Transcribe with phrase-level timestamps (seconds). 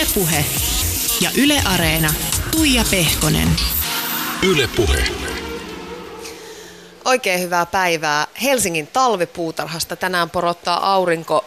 [0.00, 0.44] Ylepuhe
[1.20, 2.14] ja Yle Areena.
[2.50, 3.48] Tuija Pehkonen.
[4.42, 5.04] Ylepuhe.
[7.04, 8.26] Oikein hyvää päivää.
[8.42, 11.44] Helsingin talvipuutarhasta tänään porottaa aurinko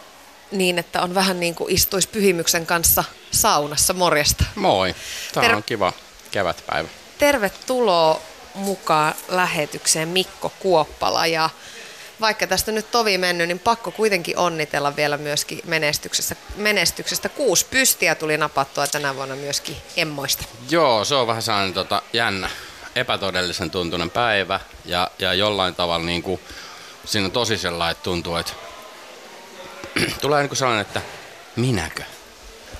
[0.50, 3.92] niin, että on vähän niin kuin istuisi pyhimyksen kanssa saunassa.
[3.92, 4.44] Morjesta.
[4.54, 4.94] Moi.
[5.32, 5.92] Tämä Ter- on kiva
[6.30, 6.88] kevätpäivä.
[7.18, 8.20] Tervetuloa
[8.54, 11.50] mukaan lähetykseen Mikko Kuoppala ja
[12.20, 16.36] vaikka tästä nyt tovi mennyt, niin pakko kuitenkin onnitella vielä myöskin menestyksestä.
[16.56, 17.28] menestyksestä.
[17.28, 20.44] Kuusi pystiä tuli napattua tänä vuonna myöskin emmoista.
[20.70, 22.50] Joo, se on vähän sellainen tota, jännä,
[22.96, 26.40] epätodellisen tuntunen päivä ja, ja jollain tavalla niin kuin,
[27.04, 28.52] siinä on tosi sellainen, että tuntuu, että
[30.20, 31.02] tulee niin kuin sellainen, että
[31.56, 32.02] minäkö?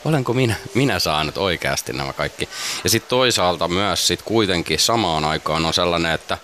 [0.04, 2.48] Olenko minä, minä saanut oikeasti nämä kaikki?
[2.84, 6.38] Ja sitten toisaalta myös sit kuitenkin samaan aikaan on sellainen, että,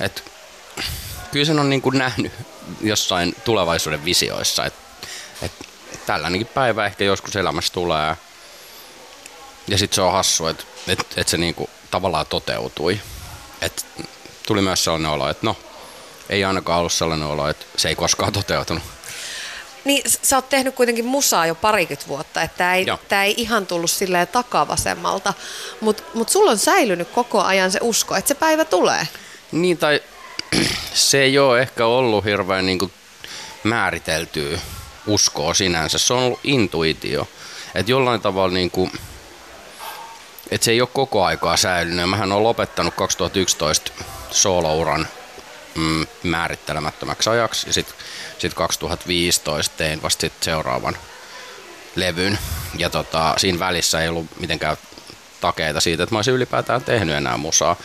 [0.00, 0.22] että
[1.32, 2.32] kyllä sen on niin kuin nähnyt
[2.80, 4.80] jossain tulevaisuuden visioissa, että,
[5.42, 5.64] että
[6.06, 8.16] tällainenkin päivä ehkä joskus elämässä tulee.
[9.68, 13.00] Ja sitten se on hassu, että, että, että se niin kuin tavallaan toteutui.
[13.60, 13.86] Et
[14.46, 15.56] tuli myös sellainen olo, että no,
[16.28, 18.82] ei ainakaan ollut sellainen olo, että se ei koskaan toteutunut.
[19.84, 23.66] Niin sä oot tehnyt kuitenkin musaa jo parikymmentä vuotta, että tämä ei, tää ei ihan
[23.66, 25.34] tullut silleen takavasemmalta,
[25.80, 29.08] mutta mut sulla on säilynyt koko ajan se usko, että se päivä tulee.
[29.52, 30.00] Niin, tai
[30.94, 32.92] se ei ole ehkä ollut hirveän niin kuin
[33.64, 34.58] määriteltyä
[35.06, 35.98] uskoa sinänsä.
[35.98, 37.28] Se on ollut intuitio.
[37.74, 38.92] Että jollain tavalla niin kuin,
[40.50, 42.10] että se ei ole koko aikaa säilynyt.
[42.10, 43.92] Mähän olen lopettanut 2011
[44.30, 45.08] soolouran
[45.74, 47.66] mm, määrittelemättömäksi ajaksi.
[47.66, 47.96] Ja sitten
[48.38, 50.96] sit 2015 tein vasta sit seuraavan
[51.96, 52.38] levyn.
[52.78, 54.76] Ja tota, siinä välissä ei ollut mitenkään
[55.42, 57.76] takeita siitä, että mä olisin ylipäätään tehnyt enää musaa.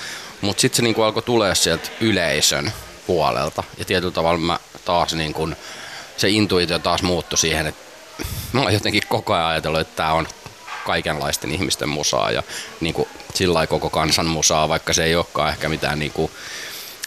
[0.42, 2.74] Mutta sitten se niinku alkoi tulee sieltä yleisön
[3.08, 3.64] puolelta.
[3.78, 5.50] Ja tietyllä tavalla mä taas niinku,
[6.18, 7.82] se intuitio taas muuttui siihen, että
[8.54, 10.28] mä oon jotenkin koko ajan ajatellut, että tämä on
[10.86, 12.44] kaikenlaisten ihmisten musaa ja
[12.80, 16.32] niinku, sillä koko kansan musaa, vaikka se ei olekaan ehkä mitään niinku,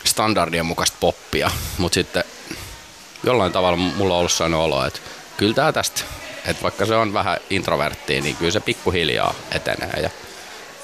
[0.05, 1.51] standardien mukaista poppia.
[1.79, 2.25] Mutta sitten
[3.25, 5.01] jollain tavalla mulla on ollut sellainen olo, että
[5.37, 6.01] kyllä tää tästä,
[6.47, 10.01] että vaikka se on vähän introverttia, niin kyllä se pikkuhiljaa etenee.
[10.03, 10.11] Ja,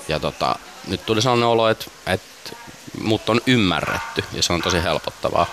[0.09, 0.57] ja tota,
[0.87, 2.57] nyt tuli sellainen olo, että, että
[3.01, 5.47] mut on ymmärretty ja se on tosi helpottavaa.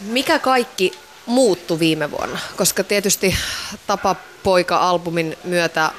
[0.00, 0.92] Mikä kaikki
[1.26, 2.38] muuttui viime vuonna?
[2.56, 3.36] Koska tietysti
[3.86, 5.90] Tapa-poika-albumin myötä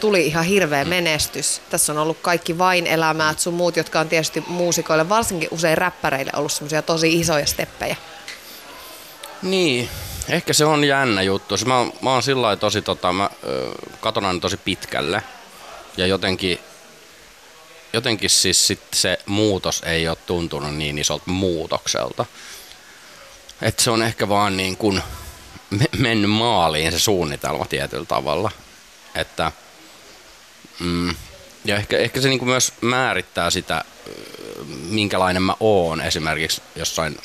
[0.00, 1.60] tuli ihan hirveä menestys.
[1.70, 6.32] Tässä on ollut kaikki vain elämää, sun muut, jotka on tietysti muusikoille, varsinkin usein räppäreille
[6.36, 7.96] ollut semmoisia tosi isoja steppejä.
[9.42, 9.88] Niin,
[10.28, 11.54] ehkä se on jännä juttu.
[11.66, 13.70] Mä, mä oon sillä tosi, tota, mä ö,
[14.00, 15.22] katon aina tosi pitkälle.
[15.96, 16.58] Ja jotenkin,
[17.92, 22.26] jotenkin siis sit se muutos ei ole tuntunut niin isolta muutokselta.
[23.62, 25.02] Et se on ehkä vaan niin kuin
[25.70, 28.50] me- mennyt maaliin se suunnitelma tietyllä tavalla.
[29.14, 29.52] Että,
[30.78, 31.14] mm,
[31.64, 34.10] ja ehkä, ehkä se niin kuin myös määrittää sitä, ö,
[34.88, 37.18] minkälainen mä oon esimerkiksi jossain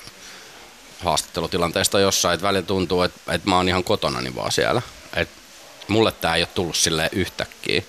[0.99, 4.81] haastattelutilanteesta jossain, että välillä tuntuu, että, että mä oon ihan kotonani vaan siellä.
[5.15, 5.29] Et
[5.87, 7.81] mulle tää ei ole tullut silleen yhtäkkiä.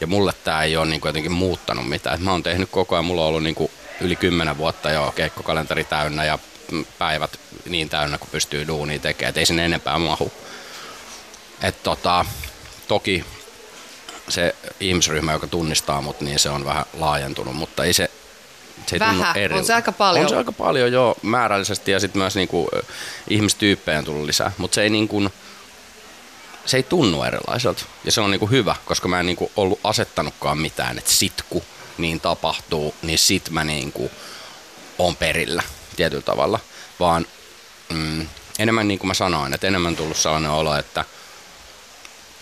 [0.00, 2.14] Ja mulle tää ei ole niin jotenkin muuttanut mitään.
[2.14, 3.70] Et mä oon tehnyt koko ajan, mulla on ollut niin kuin
[4.00, 6.38] yli kymmenen vuotta jo keikkokalenteri täynnä ja
[6.98, 7.38] päivät
[7.68, 9.30] niin täynnä, kun pystyy duunia tekemään.
[9.30, 10.32] Et ei sinne enempää mahu.
[11.62, 12.24] Et tota,
[12.88, 13.24] toki
[14.28, 18.10] se ihmisryhmä, joka tunnistaa mut, niin se on vähän laajentunut, mutta ei se,
[18.86, 19.36] se ei tunnu Vähän.
[19.36, 20.24] eri- On se aika paljon.
[20.24, 22.68] On se aika paljon jo määrällisesti ja sitten myös niinku,
[23.30, 25.22] ihmistyyppejä on tullut lisää, mutta se ei niinku,
[26.68, 27.84] se ei tunnu erilaiselta.
[28.04, 31.62] Ja se on niinku hyvä, koska mä en niinku ollut asettanutkaan mitään, että sit kun
[31.98, 34.10] niin tapahtuu, niin sit mä niinku
[34.98, 35.62] on perillä
[35.96, 36.60] tietyllä tavalla,
[37.00, 37.26] vaan
[37.92, 38.28] mm,
[38.58, 41.04] enemmän niin kuin mä sanoin, että enemmän tullut sellainen olo, että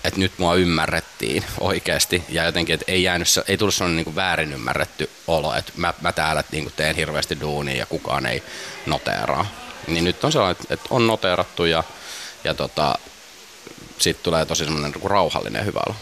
[0.05, 4.17] että nyt mua ymmärrettiin oikeasti ja jotenkin, että ei, jäänyt, ei tullut sellainen niin kuin
[4.17, 8.43] väärin ymmärretty olo, että mä, mä täällä niin kuin teen hirveästi duunia ja kukaan ei
[8.87, 9.47] noteeraa.
[9.87, 11.85] Niin nyt on sellainen, että on noteerattu ja,
[12.45, 12.99] ja tota,
[13.99, 15.97] siitä tulee tosi semmoinen niin kuin rauhallinen hyvä olo.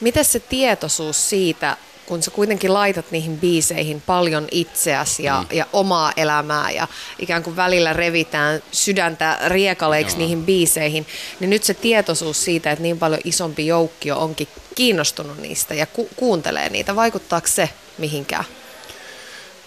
[0.00, 1.76] Miten se tietoisuus siitä,
[2.06, 5.56] kun sä kuitenkin laitat niihin biiseihin paljon itseäsi ja, mm.
[5.56, 6.88] ja omaa elämää ja
[7.18, 10.18] ikään kuin välillä revitään sydäntä riekaleiksi Joo.
[10.18, 11.06] niihin biiseihin,
[11.40, 16.08] niin nyt se tietoisuus siitä, että niin paljon isompi joukkio onkin kiinnostunut niistä ja ku-
[16.16, 18.44] kuuntelee niitä, vaikuttaako se mihinkään?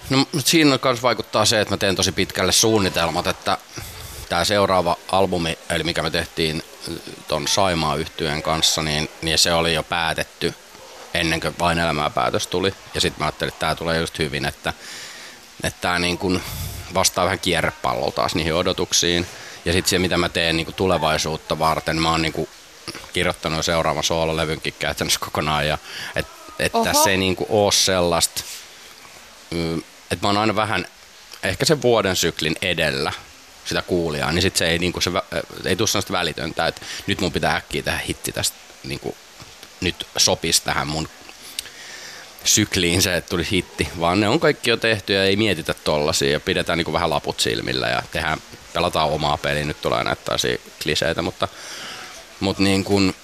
[0.09, 3.57] No siinä myös vaikuttaa se, että mä teen tosi pitkälle suunnitelmat, että
[4.29, 6.63] tämä seuraava albumi, eli mikä me tehtiin
[7.27, 10.53] ton Saimaa yhtyeen kanssa, niin, niin se oli jo päätetty
[11.13, 12.73] ennen kuin vain elämää päätös tuli.
[12.93, 14.73] Ja sitten mä ajattelin, että tämä tulee just hyvin, että
[15.63, 16.41] että tämä niin kun
[16.93, 19.27] vastaa vähän kierrepallolla taas niihin odotuksiin.
[19.65, 22.47] Ja sitten se, mitä mä teen niin kuin tulevaisuutta varten, mä oon niin
[23.13, 25.67] kirjoittanut seuraavan soololevynkin käytännössä kokonaan.
[25.67, 25.77] Ja,
[26.15, 26.27] et,
[26.59, 26.85] et Oho.
[26.85, 28.43] tässä ei niinku ole sellaista,
[29.51, 29.77] mm,
[30.11, 30.85] että mä oon aina vähän
[31.43, 33.11] ehkä sen vuoden syklin edellä
[33.65, 35.11] sitä kuulijaa, niin sit se ei, niinku se,
[35.65, 39.15] ei tule sellaista välitöntä, että nyt mun pitää äkkiä tehdä hitti tästä, niinku,
[39.81, 41.09] nyt sopisi tähän mun
[42.43, 46.31] sykliin se, että tulisi hitti, vaan ne on kaikki jo tehty ja ei mietitä tollasia
[46.31, 48.41] ja pidetään niinku vähän laput silmillä ja tehdään,
[48.73, 50.35] pelataan omaa peliä, nyt tulee näyttää
[50.83, 51.47] kliseitä, mutta,
[52.39, 53.15] mutta niin kuin,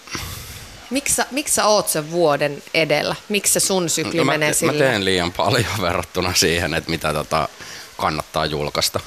[0.89, 3.15] Miksi sä, miksi sä oot sen vuoden edellä?
[3.29, 4.71] Miksi se sun sykli no mä, menee te, sillä?
[4.71, 7.49] mä teen liian paljon verrattuna siihen, että mitä tota
[7.97, 8.99] kannattaa julkaista.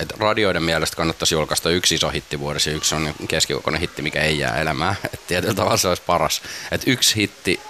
[0.00, 4.22] Et radioiden mielestä kannattaisi julkaista yksi iso hitti vuodessa ja yksi on keskikokoinen hitti, mikä
[4.22, 4.96] ei jää elämään.
[5.14, 6.42] Et tietyllä tavalla se olisi paras.
[6.72, 7.60] Et yksi hitti,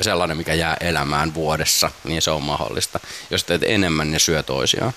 [0.00, 3.00] sellainen, mikä jää elämään vuodessa, niin se on mahdollista.
[3.30, 4.92] Jos teet enemmän, niin syö toisiaan.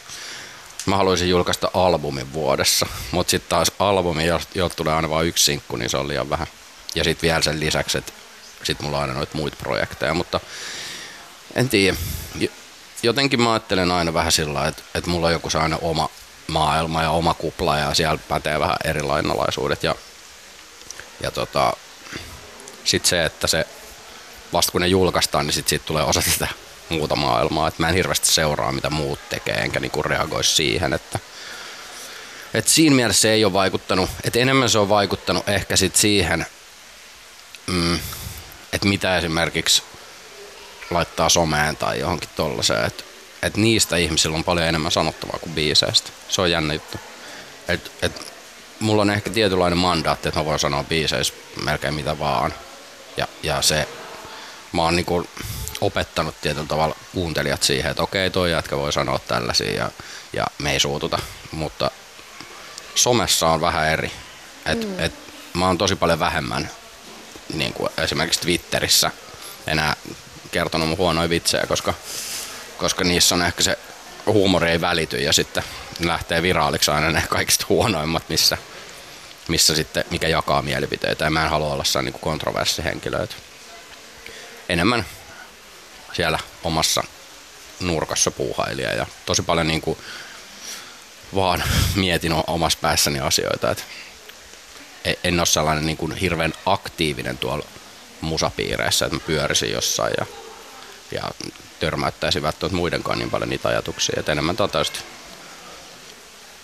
[0.85, 4.23] Mä haluaisin julkaista albumin vuodessa, mutta sitten taas albumi,
[4.55, 6.47] jolta tulee aina vain yksi sinkku, niin se on liian vähän.
[6.95, 8.13] Ja sitten vielä sen lisäksi, että
[8.63, 10.39] sitten mulla on aina noita muita projekteja, mutta
[11.55, 11.97] en tiedä.
[13.03, 16.09] Jotenkin mä ajattelen aina vähän sillä että, että mulla on joku aina oma
[16.49, 19.83] maailma ja oma kupla ja siellä pätee vähän eri lainalaisuudet.
[19.83, 19.95] Ja,
[21.23, 21.73] ja tota,
[22.83, 23.67] sitten se, että se
[24.53, 26.47] vasta kun ne julkaistaan, niin sitten siitä tulee osa sitä
[26.89, 27.67] muuta maailmaa.
[27.67, 30.93] Et mä en hirveästi seuraa, mitä muut tekee, enkä niinku reagoi siihen.
[30.93, 31.19] Että,
[32.53, 34.09] et siinä mielessä se ei ole vaikuttanut.
[34.23, 36.45] Et enemmän se on vaikuttanut ehkä sit siihen,
[37.67, 37.99] mm,
[38.73, 39.83] että mitä esimerkiksi
[40.91, 42.85] laittaa someen tai johonkin tollaiseen.
[42.85, 43.03] Että
[43.41, 46.09] et niistä ihmisillä on paljon enemmän sanottavaa kuin biiseistä.
[46.29, 46.97] Se on jännä juttu.
[47.67, 48.33] Et, et,
[48.79, 51.33] mulla on ehkä tietynlainen mandaatti, että mä voin sanoa biiseissä
[51.63, 52.53] melkein mitä vaan.
[53.17, 53.87] Ja, ja se,
[54.71, 55.27] mä oon niinku
[55.81, 59.91] opettanut tietyllä tavalla kuuntelijat siihen, että okei, toi jätkä voi sanoa tällaisia ja,
[60.33, 61.19] ja me ei suututa.
[61.51, 61.91] Mutta
[62.95, 64.11] somessa on vähän eri.
[64.65, 64.99] Et, mm.
[64.99, 65.13] et,
[65.53, 66.69] mä oon tosi paljon vähemmän
[67.53, 69.11] niin kuin esimerkiksi Twitterissä
[69.67, 69.95] enää
[70.51, 71.93] kertonut mun huonoja vitsejä, koska,
[72.79, 73.79] koska niissä on ehkä se
[74.25, 75.63] huumori ei välity ja sitten
[75.99, 78.57] lähtee viraaliksi aina ne kaikista huonoimmat, missä,
[79.47, 81.23] missä sitten, mikä jakaa mielipiteitä.
[81.23, 83.27] Ja mä en halua olla niin kontroversihenkilö.
[84.69, 85.05] Enemmän
[86.13, 87.03] siellä omassa
[87.79, 89.97] nurkassa puuhailija ja tosi paljon niin kuin
[91.35, 91.63] vaan
[91.95, 93.71] mietin omassa päässäni asioita.
[93.71, 93.85] Et
[95.23, 97.65] en ole sellainen niin kuin hirveän aktiivinen tuolla
[98.21, 100.25] musapiireissä, että mä pyörisin jossain ja,
[101.11, 101.23] ja
[101.79, 104.19] törmäyttäisin välttämättä muidenkaan niin paljon niitä ajatuksia.
[104.19, 104.83] Et enemmän tota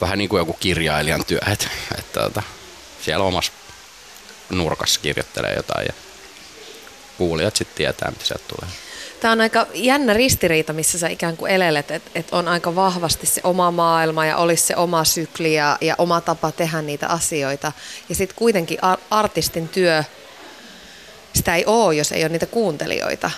[0.02, 1.68] vähän niin kuin joku kirjailijan työ, että,
[2.00, 2.44] että, että
[3.02, 3.52] siellä omassa
[4.50, 5.94] nurkassa kirjoittelee jotain ja
[7.18, 8.76] kuulijat sitten tietää, mitä sieltä tulee.
[9.20, 13.28] Tämä on aika jännä ristiriita, missä sä ikään kuin elelet, että et on aika vahvasti
[13.28, 17.72] se oma maailma ja olisi se oma sykli ja, ja oma tapa tehdä niitä asioita.
[18.10, 18.78] Ja sitten kuitenkin
[19.10, 20.04] artistin työ,
[21.34, 23.32] sitä ei ole, jos ei ole niitä kuuntelijoita.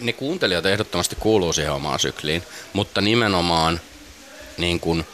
[0.00, 2.42] Ne kuuntelijat ehdottomasti kuuluu siihen omaan sykliin,
[2.72, 3.80] mutta nimenomaan
[4.58, 5.06] niin kuin...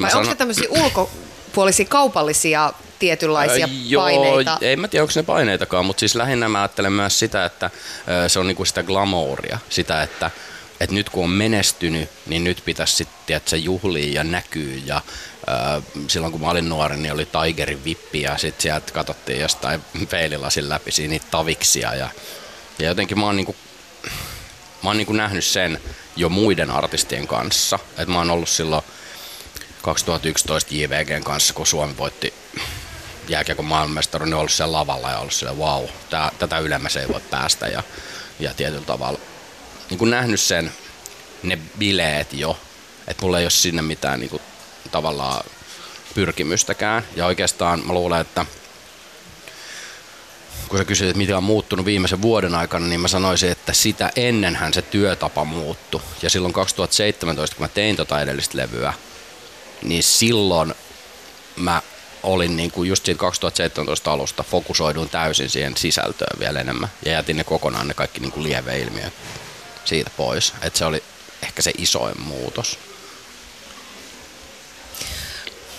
[0.00, 0.22] Vai sanon...
[0.22, 4.58] onko se tämmöisiä ulkopuolisia kaupallisia tietynlaisia äh, joo, paineita.
[4.60, 7.70] Ei mä tiedä, onko ne paineitakaan, mutta siis lähinnä mä ajattelen myös sitä, että
[8.28, 10.30] se on niinku sitä glamouria, sitä, että
[10.80, 15.00] et nyt kun on menestynyt, niin nyt pitäisi sitten, että se juhlii ja näkyy ja
[16.08, 20.68] silloin kun mä olin nuori, niin oli Tigerin vippi ja sitten sieltä katsottiin jostain peililasin
[20.68, 22.08] läpi niitä taviksia ja,
[22.78, 23.56] ja jotenkin mä oon niinku,
[24.82, 25.80] mä oon niinku nähnyt sen
[26.16, 28.82] jo muiden artistien kanssa, että mä oon ollut silloin
[29.82, 32.34] 2011 JVGn kanssa, kun Suomi voitti
[33.28, 37.20] jääkiekon maailmanmestaruuden niin ollut siellä lavalla ja ollut sille wow, tää, tätä ylemmäs ei voi
[37.30, 37.66] päästä.
[37.66, 37.82] Ja,
[38.40, 39.18] ja tietyllä tavalla
[39.90, 40.72] niin kuin nähnyt sen,
[41.42, 42.58] ne bileet jo,
[43.06, 44.42] että mulla ei ole sinne mitään niin kuin,
[44.90, 45.44] tavallaan
[46.14, 47.02] pyrkimystäkään.
[47.16, 48.46] Ja oikeastaan mä luulen, että
[50.68, 54.10] kun sä kysyt, että mitä on muuttunut viimeisen vuoden aikana, niin mä sanoisin, että sitä
[54.16, 56.00] ennenhän se työtapa muuttui.
[56.22, 58.92] Ja silloin 2017, kun mä tein tota edellistä levyä,
[59.82, 60.74] niin silloin
[61.56, 61.82] mä
[62.22, 67.36] olin niin kuin just siitä 2017 alusta fokusoidun täysin siihen sisältöön vielä enemmän ja jätin
[67.36, 69.12] ne kokonaan ne kaikki niin kuin lieveilmiöt
[69.84, 70.52] siitä pois.
[70.62, 71.02] että se oli
[71.42, 72.78] ehkä se isoin muutos.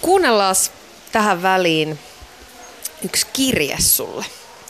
[0.01, 0.55] Kuunnellaan
[1.11, 1.99] tähän väliin
[3.05, 4.25] yksi kirje sulle.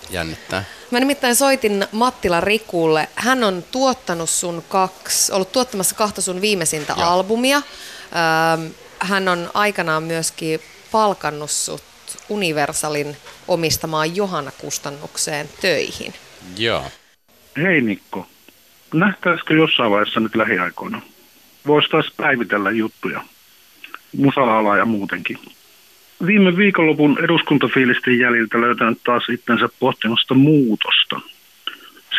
[0.09, 0.63] Jännittää.
[0.91, 3.07] Mä nimittäin soitin Mattila Rikulle.
[3.15, 7.07] Hän on tuottanut sun kaksi, ollut tuottamassa kahta sun viimeisintä Joo.
[7.07, 7.61] albumia.
[8.99, 10.59] Hän on aikanaan myöskin
[10.91, 11.83] palkannut sut
[12.29, 16.13] Universalin omistamaan Johanna-kustannukseen töihin.
[16.57, 16.83] Joo.
[17.57, 18.27] Hei Mikko,
[18.93, 21.01] nähtäisikö jossain vaiheessa nyt lähiaikoina?
[21.67, 23.21] Voisi taas päivitellä juttuja,
[24.17, 25.39] musala ja muutenkin.
[26.25, 31.21] Viime viikonlopun eduskuntafiilisten jäljiltä löytänyt taas itsensä pohtimasta muutosta.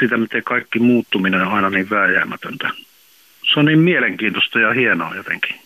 [0.00, 2.70] Sitä, miten kaikki muuttuminen on aina niin vääjäämätöntä.
[3.52, 5.56] Se on niin mielenkiintoista ja hienoa jotenkin.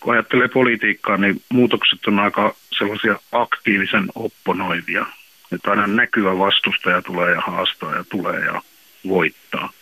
[0.00, 5.06] Kun ajattelee politiikkaa, niin muutokset on aika sellaisia aktiivisen opponoivia.
[5.52, 8.62] Että aina näkyvä vastustaja tulee ja haastaa ja tulee ja
[9.08, 9.72] voittaa.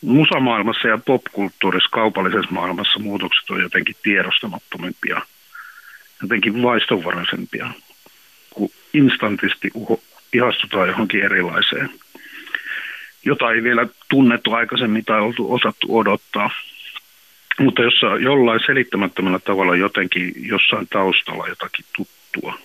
[0.00, 5.20] Musamaailmassa ja popkulttuurissa, kaupallisessa maailmassa muutokset on jotenkin tiedostamattomimpia,
[6.22, 7.70] jotenkin vaistonvaraisempia,
[8.50, 10.00] kun instantisti uho,
[10.32, 11.90] ihastutaan johonkin erilaiseen,
[13.24, 16.50] jota ei vielä tunnettu aikaisemmin tai oltu osattu odottaa.
[17.60, 22.58] Mutta jossa jollain selittämättömällä tavalla jotenkin jossain taustalla jotakin tuttua.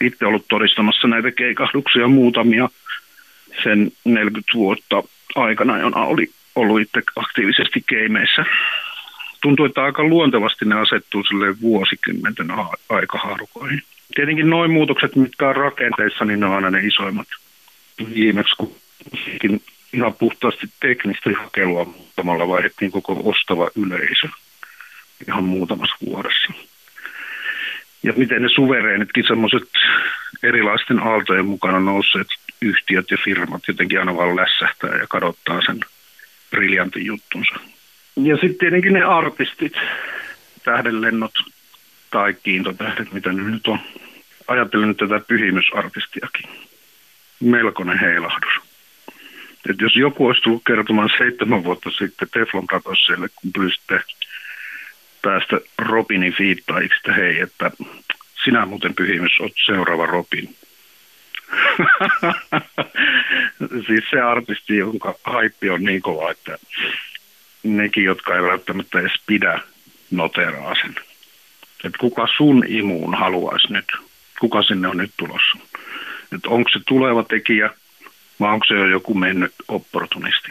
[0.00, 2.68] Itse ollut todistamassa näitä keikahduksia muutamia
[3.62, 5.02] sen 40 vuotta
[5.34, 8.44] aikana, jona oli ollut itse aktiivisesti keimeissä.
[9.40, 12.48] Tuntuu, että aika luontevasti ne asettuu sille vuosikymmenten
[12.88, 13.82] aikahaarukoihin.
[14.14, 17.28] Tietenkin noin muutokset, mitkä on rakenteissa, niin ne on aina ne isoimmat.
[18.14, 18.74] Viimeksi kun
[19.92, 24.28] ihan puhtaasti teknistä hakelua muutamalla vaihdettiin koko ostava yleisö
[25.28, 26.52] ihan muutamassa vuodessa.
[28.02, 29.68] Ja miten ne suvereenitkin semmoiset
[30.42, 32.26] erilaisten aaltojen mukana nousseet
[32.62, 35.80] yhtiöt ja firmat jotenkin aina vaan lässähtää ja kadottaa sen
[36.50, 37.54] briljantin juttunsa.
[38.22, 39.72] Ja sitten tietenkin ne artistit,
[40.64, 41.32] tähdenlennot
[42.10, 43.78] tai kiintotähdet, mitä ne nyt on.
[44.48, 46.50] Ajattelen tätä pyhimysartistiakin.
[47.40, 48.52] Melkoinen heilahdus.
[49.70, 54.00] Et jos joku olisi tullut kertomaan seitsemän vuotta sitten Teflon Bratossille, kun pyysitte
[55.22, 57.70] päästä Robinin fiittajiksi, että hei, että
[58.44, 60.56] sinä muuten pyhimys olet seuraava Robin.
[63.86, 66.58] siis se artisti, jonka haippi on niin kova, että
[67.76, 69.60] nekin, jotka ei välttämättä edes pidä,
[70.10, 70.94] noteraa sen.
[71.84, 73.84] Että kuka sun imuun haluaisi nyt?
[74.40, 75.58] Kuka sinne on nyt tulossa?
[76.32, 77.70] Että onko se tuleva tekijä
[78.40, 80.48] vai onko se jo joku mennyt opportunisti?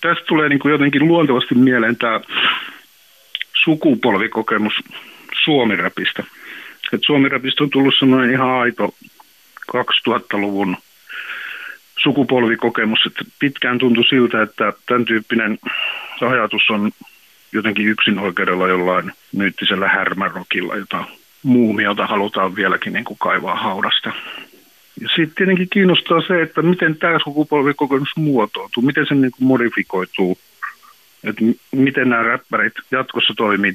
[0.00, 2.20] Tästä tulee niin jotenkin luontevasti mieleen tämä
[3.64, 4.72] sukupolvikokemus
[5.44, 6.24] suomiräpistä.
[6.92, 7.94] Että suomiräpistä on tullut
[8.32, 8.94] ihan aito
[9.72, 10.76] 2000-luvun
[11.98, 15.58] sukupolvikokemus, että pitkään tuntui siltä, että tämän tyyppinen
[16.20, 16.90] ajatus on
[17.52, 21.04] jotenkin yksin oikeudella jollain myyttisellä härmärokilla, jota
[21.42, 24.12] muumiota halutaan vieläkin niin kuin kaivaa haudasta.
[25.00, 30.38] Ja sitten tietenkin kiinnostaa se, että miten tämä sukupolvikokemus muotoutuu, miten se niin kuin modifikoituu,
[31.24, 33.74] että miten nämä räppärit jatkossa toimii,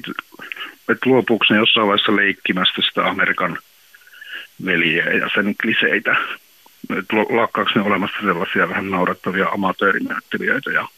[0.88, 3.58] että luopuuko ne jossain vaiheessa leikkimästä sitä Amerikan
[4.64, 6.16] veljeä ja sen kliseitä
[7.30, 10.88] lakkaako ne olemassa sellaisia vähän naurettavia amatöörinäyttelijöitä ja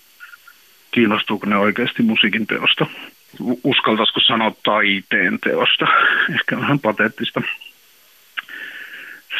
[0.90, 2.86] kiinnostuuko ne oikeasti musiikin teosta.
[3.64, 5.86] Uskaltaisiko sanoa taiteen teosta,
[6.34, 7.42] ehkä vähän pateettista.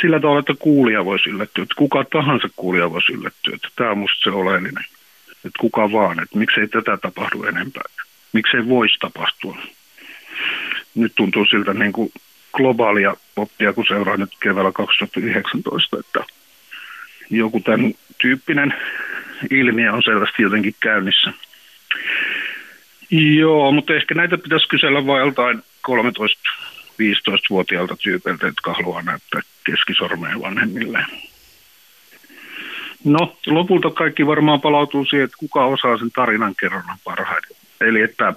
[0.01, 3.99] Sillä tavalla, että kuulija voisi yllättyä, että kuka tahansa kuulija voisi yllättyä, että tämä on
[3.99, 4.85] musta se oleellinen.
[5.31, 7.83] Että kuka vaan, että miksei tätä tapahdu enempää,
[8.33, 9.57] miksei voisi tapahtua.
[10.95, 12.13] Nyt tuntuu siltä niin kuin
[12.53, 16.25] globaalia oppia, kun seuraa nyt keväällä 2019, että
[17.31, 18.75] joku tämän tyyppinen
[19.51, 21.33] ilmiö on selvästi jotenkin käynnissä.
[23.11, 31.07] Joo, mutta ehkä näitä pitäisi kysellä vain joltain 13-15-vuotiaalta tyypeiltä, jotka haluaa näyttää keskisormeen vanhemmilleen.
[33.05, 37.57] No, lopulta kaikki varmaan palautuu siihen, että kuka osaa sen tarinan kerronnan parhaiten.
[37.81, 38.35] Eli että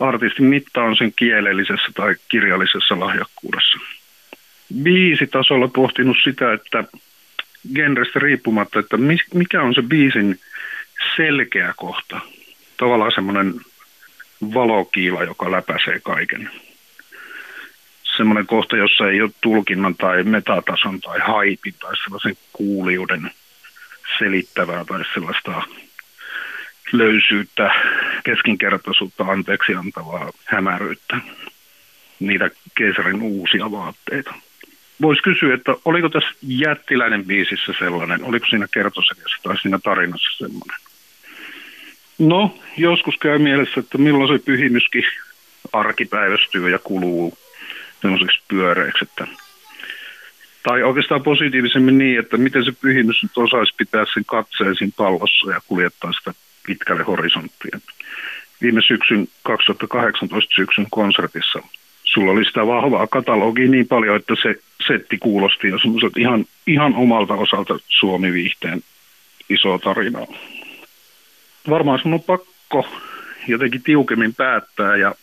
[0.00, 3.78] artistin mitta on sen kielellisessä tai kirjallisessa lahjakkuudessa.
[5.30, 6.84] tasolla pohtinut sitä, että
[7.74, 8.96] genrestä riippumatta, että
[9.34, 10.40] mikä on se biisin
[11.16, 12.20] selkeä kohta.
[12.76, 13.54] Tavallaan semmoinen
[14.54, 16.50] valokiila, joka läpäisee kaiken.
[18.16, 23.30] Semmoinen kohta, jossa ei ole tulkinnan tai metatason tai haipin tai sellaisen kuuliuden
[24.18, 25.62] selittävää tai sellaista
[26.92, 27.70] löysyyttä,
[28.24, 31.16] keskinkertaisuutta, anteeksi antavaa hämäryyttä.
[32.20, 34.34] Niitä keisarin uusia vaatteita
[35.02, 40.76] voisi kysyä, että oliko tässä jättiläinen biisissä sellainen, oliko siinä kertosäkeessä tai siinä tarinassa sellainen.
[42.18, 45.04] No, joskus käy mielessä, että milloin se pyhimyskin
[45.72, 47.38] arkipäivästyy ja kuluu
[48.02, 49.26] semmoiseksi pyöreäksi, että
[50.62, 55.50] tai oikeastaan positiivisemmin niin, että miten se pyhimys nyt osaisi pitää sen katseen siinä pallossa
[55.50, 56.34] ja kuljettaa sitä
[56.66, 57.82] pitkälle horisonttiin.
[58.62, 61.62] Viime syksyn 2018 syksyn konsertissa
[62.14, 64.54] sulla oli sitä vahvaa katalogia niin paljon, että se
[64.86, 68.82] setti kuulosti jo semmoiset ihan, ihan omalta osalta Suomi-viihteen
[69.50, 70.26] iso tarinaa.
[71.70, 72.88] Varmaan sun on pakko
[73.48, 75.14] jotenkin tiukemmin päättää ja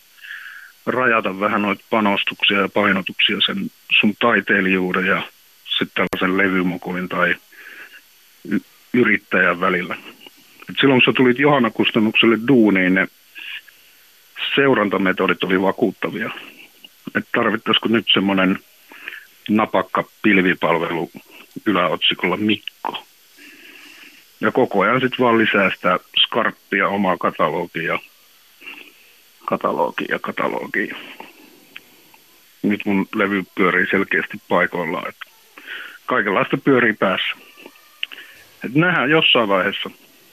[0.86, 5.22] rajata vähän noita panostuksia ja painotuksia sen sun taiteilijuuden ja
[5.78, 7.34] sitten tällaisen levymokuin tai
[8.48, 8.60] y-
[8.92, 9.96] yrittäjän välillä.
[10.70, 13.08] Et silloin kun sä tulit Johanna Kustannukselle duuniin, ne
[14.54, 16.30] seurantametodit oli vakuuttavia.
[17.14, 18.58] Et tarvittaisiko nyt semmoinen
[19.48, 21.10] napakka pilvipalvelu
[21.66, 23.04] yläotsikolla Mikko.
[24.40, 27.98] Ja koko ajan sitten vaan lisää sitä skarppia omaa katalogia,
[29.44, 30.96] katalogia, katalogia.
[32.62, 35.24] Nyt mun levy pyörii selkeästi paikoillaan, että
[36.06, 37.36] kaikenlaista pyörii päässä.
[38.64, 39.90] Et nähdään jossain vaiheessa.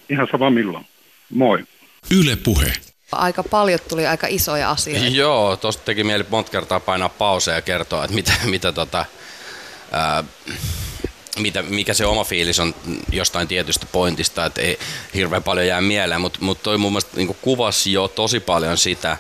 [0.10, 0.86] Ihan sama milloin.
[1.30, 1.64] Moi.
[2.20, 2.74] Yle Puhe.
[3.12, 5.06] Aika paljon tuli aika isoja asioita.
[5.06, 9.06] Joo, tosta teki mieli monta kertaa painaa pauseja ja kertoa, että mitä, mitä tota,
[9.92, 10.24] ää,
[11.40, 12.76] mitä, mikä se oma fiilis on
[13.12, 14.80] jostain tietystä pointista, että ei
[15.14, 19.18] hirveän paljon jää mieleen, mutta mut toi mun mielestä niin kuvasi jo tosi paljon sitä,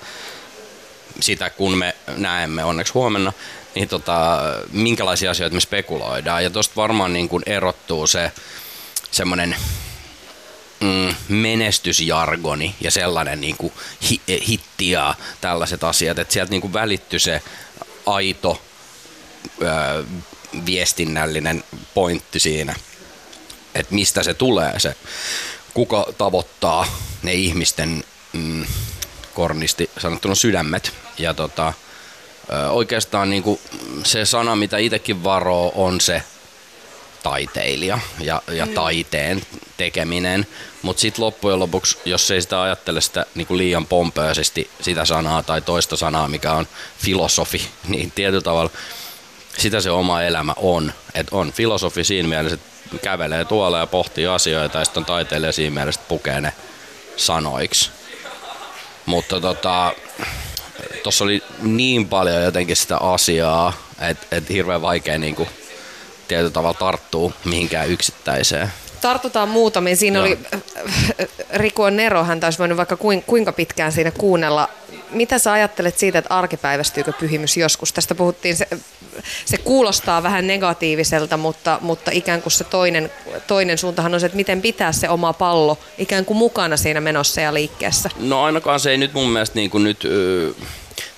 [1.20, 3.34] sitä, kun me näemme onneksi huomenna,
[3.76, 4.40] niin tota,
[4.72, 6.44] minkälaisia asioita me spekuloidaan.
[6.44, 8.32] Ja tosta varmaan niin erottuu se
[9.12, 9.56] semmoinen
[10.80, 13.74] mm, menestysjargoni ja sellainen niin kuin
[14.10, 17.42] hi, hitti ja tällaiset asiat, että sieltä niin kuin välittyi se
[18.06, 18.62] aito
[19.62, 20.04] ö,
[20.66, 22.76] viestinnällinen pointti siinä,
[23.76, 24.96] että mistä se tulee se,
[25.74, 26.86] kuka tavoittaa
[27.24, 28.66] ne ihmisten mm,
[29.34, 30.94] kornisti sanottuna sydämet.
[31.18, 31.74] Ja tota,
[32.54, 33.60] ö, oikeastaan niin kuin
[34.04, 36.24] se sana, mitä itsekin varoo, on se
[37.24, 38.74] taiteilija ja, ja mm.
[38.74, 39.42] taiteen
[39.78, 40.48] tekeminen.
[40.82, 45.44] Mutta sitten loppujen lopuksi, jos ei sitä ajattele sitä niin kuin liian pompöisesti sitä sanaa
[45.44, 48.72] tai toista sanaa, mikä on filosofi, niin tietyllä tavalla
[49.58, 50.94] sitä se oma elämä on.
[51.14, 55.52] Että on filosofi siinä mielessä, että kävelee tuolla ja pohtii asioita ja sitten on taiteilija
[55.52, 56.54] siinä mielessä, että pukee ne
[57.18, 57.92] sanoiksi.
[59.06, 59.94] Mutta tota,
[61.04, 65.48] tuossa oli niin paljon jotenkin sitä asiaa, että et hirveän vaikea niinku
[66.30, 68.72] tietyllä tavalla tarttuu mihinkään yksittäiseen.
[69.02, 69.98] Tartutaan muutamiin.
[69.98, 70.28] Siinä Joo.
[70.28, 70.40] oli
[71.54, 74.70] Riku on Nero, hän taisi voinut vaikka kuin- kuinka pitkään siinä kuunnella.
[75.12, 77.94] Mitä sä ajattelet siitä, että arkipäiväistyykö pyhimys joskus?
[77.94, 78.68] Tästä puhuttiin, se,
[79.46, 83.12] se kuulostaa vähän negatiiviselta, mutta, mutta ikään kuin se toinen,
[83.48, 87.42] toinen suuntahan on se, että miten pitää se oma pallo ikään kuin mukana siinä menossa
[87.42, 88.10] ja liikkeessä.
[88.20, 90.08] No ainakaan se ei nyt mun mielestä niin kuin nyt,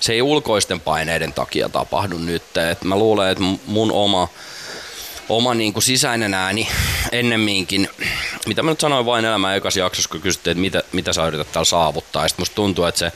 [0.00, 2.56] se ei ulkoisten paineiden takia tapahdu nyt.
[2.70, 4.28] Et mä luulen, että mun oma,
[5.36, 6.68] oma niin kuin sisäinen ääni
[7.12, 7.88] ennemminkin,
[8.46, 11.52] mitä mä nyt sanoin vain elämän ekassa jaksossa, kun kysyttiin, että mitä, mitä sä yrität
[11.52, 12.22] täällä saavuttaa.
[12.22, 13.12] Ja sit musta tuntuu, että se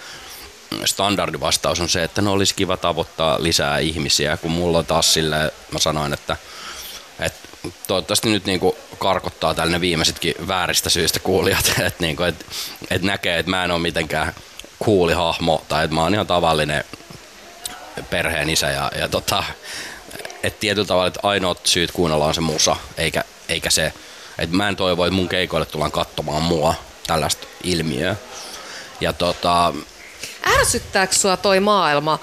[0.85, 5.51] standardivastaus on se, että no olisi kiva tavoittaa lisää ihmisiä, kun mulla on taas silleen,
[5.73, 6.37] mä sanoin, että,
[7.21, 7.49] että
[7.87, 12.47] toivottavasti nyt niinku karkottaa tälle ne viimeisetkin vääristä syistä kuulijat, että niinku, et,
[12.91, 14.35] et näkee, että mä en ole mitenkään
[14.79, 16.85] kuuli hahmo tai että mä oon ihan tavallinen
[18.11, 19.45] perheen isä ja, ja tota,
[20.43, 23.93] että tietyllä tavalla, että ainoat syyt kuunnella on se musa, eikä, eikä se,
[24.39, 26.75] että mä en toivo, että mun keikoille tullaan katsomaan mua
[27.07, 28.17] tällaista ilmiöä.
[29.01, 29.73] Ja tota,
[30.59, 32.19] Ärsyttääkö sua toi maailma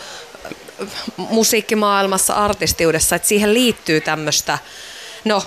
[1.18, 4.58] musiikkimaailmassa, artistiudessa, että siihen liittyy tämmöistä,
[5.26, 5.44] no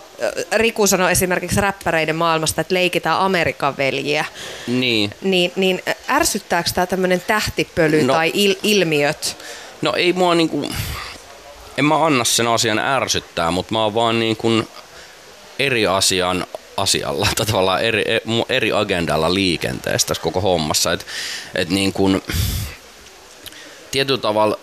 [0.53, 4.25] Riku sanoi esimerkiksi räppäreiden maailmasta, että leikitään Amerikan veljiä,
[4.67, 8.15] niin, niin, niin ärsyttääkö tämä tämmöinen tähtipöly No.
[8.15, 9.37] tai il- ilmiöt?
[9.83, 10.69] No ei mua niinku,
[11.79, 14.49] en mä anna sen asian ärsyttää, mutta mä oon vaan niinku
[15.59, 20.93] eri asian asialla, tai tavallaan eri, e- eri agendalla liikenteessä tässä koko hommassa.
[20.93, 21.07] Et,
[21.55, 22.23] et niin kuin,
[23.91, 24.59] tietyllä tavalla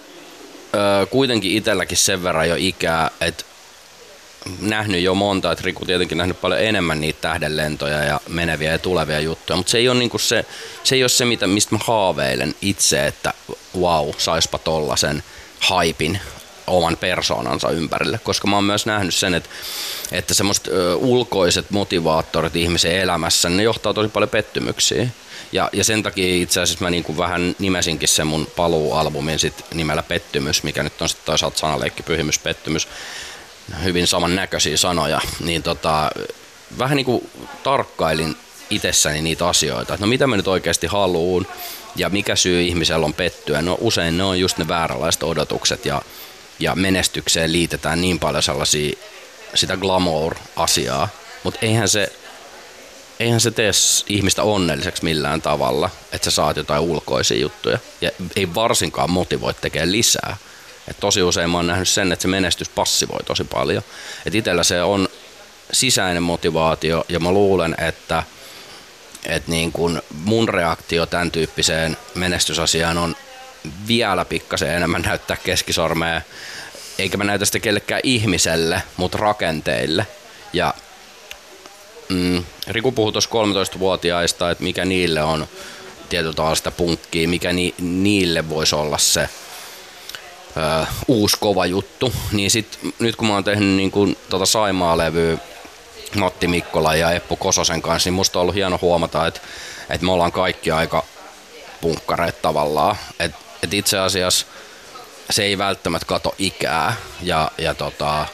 [0.73, 3.43] ö, kuitenkin itselläkin sen verran jo ikää, että
[4.59, 9.19] nähnyt jo monta, että Riku tietenkin nähnyt paljon enemmän niitä tähdenlentoja ja meneviä ja tulevia
[9.19, 10.45] juttuja, mutta se ei ole, niinku se,
[10.83, 13.33] se, ei ole se mitä, mistä mä haaveilen itse, että
[13.79, 15.23] wow, saispa tollasen
[15.59, 16.19] haipin
[16.67, 19.49] oman persoonansa ympärille, koska mä oon myös nähnyt sen, että,
[20.11, 25.11] että semmoiset ulkoiset motivaattorit ihmisen elämässä, ne johtaa tosi paljon pettymyksiin.
[25.51, 30.03] Ja, ja sen takia itse asiassa mä niin vähän nimesinkin sen mun paluualbumin sit nimellä
[30.03, 32.87] Pettymys, mikä nyt on sitten toisaalta sanaleikki Pyhimys Pettymys,
[33.83, 36.11] hyvin samannäköisiä sanoja, niin tota,
[36.77, 37.29] vähän niin kuin
[37.63, 38.35] tarkkailin
[38.69, 41.47] itsessäni niitä asioita, että no mitä mä nyt oikeasti haluun
[41.95, 43.61] ja mikä syy ihmisellä on pettyä.
[43.61, 46.01] No usein ne on just ne vääränlaiset odotukset ja,
[46.63, 48.97] ja menestykseen liitetään niin paljon sellaisia
[49.55, 51.09] sitä glamour-asiaa,
[51.43, 52.13] mutta eihän se,
[53.19, 53.71] eihän se tee
[54.07, 59.91] ihmistä onnelliseksi millään tavalla, että sä saat jotain ulkoisia juttuja ja ei varsinkaan motivoi tekemään
[59.91, 60.37] lisää.
[60.87, 63.83] Et tosi usein mä oon nähnyt sen, että se menestys passivoi tosi paljon.
[64.25, 65.09] Et itellä se on
[65.71, 68.23] sisäinen motivaatio ja mä luulen, että
[69.25, 73.15] et niin kun mun reaktio tämän tyyppiseen menestysasiaan on
[73.87, 76.21] vielä pikkasen enemmän näyttää keskisormea,
[76.99, 80.07] eikä mä näytä sitä kellekään ihmiselle, mutta rakenteille.
[80.53, 80.73] Ja
[82.09, 83.29] mm, Riku puhui tuossa
[83.75, 85.47] 13-vuotiaista, että mikä niille on
[86.09, 89.29] tietyllä tavalla sitä punkkia, mikä ni, niille voisi olla se
[90.57, 92.13] ö, uusi kova juttu.
[92.31, 95.37] Niin sit, nyt kun mä oon tehnyt niin kun, tota Saimaa-levyä
[96.15, 99.41] Matti Mikkola ja Eppu Kososen kanssa, niin musta on ollut hieno huomata, että,
[99.89, 101.03] että me ollaan kaikki aika
[101.81, 102.95] punkkareet tavallaan.
[103.19, 103.31] Et,
[103.63, 104.45] et itse asiassa
[105.29, 108.25] se ei välttämättä kato ikää ja, ja tota,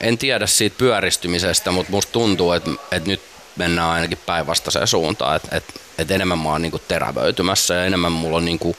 [0.00, 3.20] en tiedä siitä pyöristymisestä, mutta musta tuntuu, että, että nyt
[3.56, 8.36] mennään ainakin päinvastaiseen suuntaan, että, että, että enemmän mä oon niinku terävöitymässä ja enemmän mulla
[8.36, 8.76] on niinku,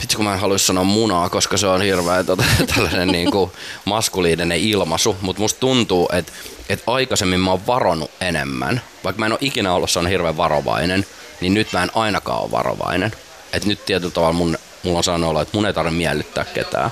[0.00, 2.44] vitsi kun mä en haluaisi sanoa munaa, koska se on hirveä tota,
[2.74, 3.52] tällainen niinku
[3.84, 6.32] maskuliininen ilmaisu, mutta musta tuntuu, että,
[6.68, 11.06] että aikaisemmin mä oon varonut enemmän, vaikka mä en ole ikinä ollut sellainen hirveän varovainen,
[11.40, 13.12] niin nyt mä en ainakaan ole varovainen.
[13.52, 16.90] Et nyt tietyllä tavalla mun, mulla on saanut olla, että mun ei tarvitse miellyttää ketään.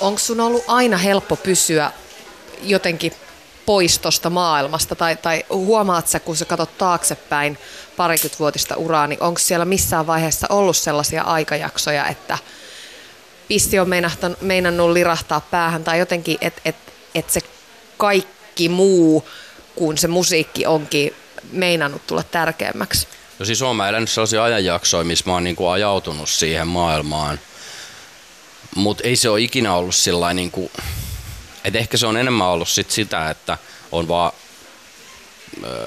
[0.00, 1.92] Onko sun ollut aina helppo pysyä
[2.62, 3.12] jotenkin
[3.66, 4.94] pois tuosta maailmasta?
[4.94, 7.58] Tai, tai huomaat sä, kun sä katsot taaksepäin
[7.96, 12.38] parikymmentävuotista uraa, niin onko siellä missään vaiheessa ollut sellaisia aikajaksoja, että
[13.48, 13.88] pisti on
[14.40, 16.76] meinannut lirahtaa päähän tai jotenkin, että et,
[17.14, 17.40] et se
[17.96, 19.28] kaikki muu
[19.74, 21.14] kuin se musiikki onkin
[21.52, 23.08] meinannut tulla tärkeämmäksi?
[23.40, 27.40] No siis oon mä elänyt sellaisia ajanjaksoja, missä mä oon niinku ajautunut siihen maailmaan.
[28.74, 30.70] Mutta ei se ole ikinä ollut sillä niinku,
[31.64, 33.58] että ehkä se on enemmän ollut sit sitä, että
[33.92, 34.32] on vaan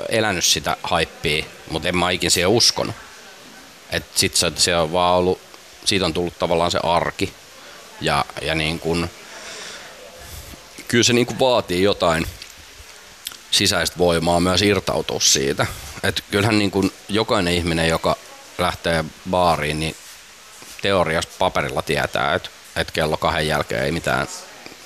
[0.09, 2.95] elänyt sitä haippia, mutta en mä ikin siihen uskonut.
[3.89, 5.39] Et sit se, se on vaan ollut,
[5.85, 7.33] siitä on tullut tavallaan se arki.
[8.01, 9.09] Ja, ja niin kun,
[10.87, 12.25] kyllä se niin kun vaatii jotain
[13.51, 15.65] sisäistä voimaa myös irtautua siitä.
[16.03, 18.15] Et kyllähän niin kuin jokainen ihminen, joka
[18.57, 19.95] lähtee baariin, niin
[20.81, 24.27] teoriassa paperilla tietää, että, että kello kahden jälkeen ei mitään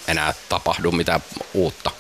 [0.08, 1.92] enää tapahdu mitään uutta.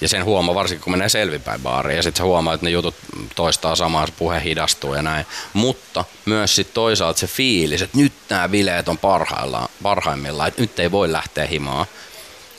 [0.00, 2.94] Ja sen huomaa varsinkin, kun menee selvipäin baariin ja sitten huomaa, että ne jutut
[3.34, 5.26] toistaa samaa, se puhe hidastuu ja näin.
[5.52, 10.78] Mutta myös sitten toisaalta se fiilis, että nyt nämä bileet on parhaillaan, parhaimmillaan, että nyt
[10.78, 11.86] ei voi lähteä himaan.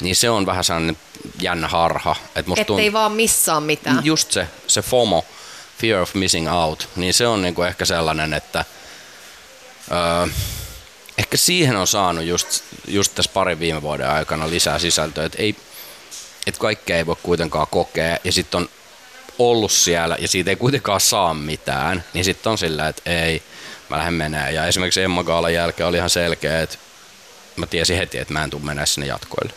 [0.02, 0.98] Niin se on vähän sellainen
[1.42, 2.16] jännä harha.
[2.36, 2.94] Että Ettei tunt...
[2.94, 4.06] vaan missaa mitään.
[4.06, 5.26] Just se, se FOMO,
[5.82, 8.66] fear of missing out, niin se on niinku ehkä sellainen, että
[9.92, 10.28] öö,
[11.18, 15.56] ehkä siihen on saanut just, just tässä parin viime vuoden aikana lisää sisältöä, että ei,
[16.48, 18.70] et kaikkea ei voi kuitenkaan kokea ja sitten on
[19.40, 23.44] ollut siellä ja siitä ei kuitenkaan saa mitään, niin sitten on sillä, että ei,
[23.90, 24.52] mä lähden menee.
[24.52, 26.78] Ja esimerkiksi Emma Gaalan jälkeen oli ihan selkeä, että
[27.56, 29.54] mä tiesin heti, että mä en tule mennä sinne jatkoille.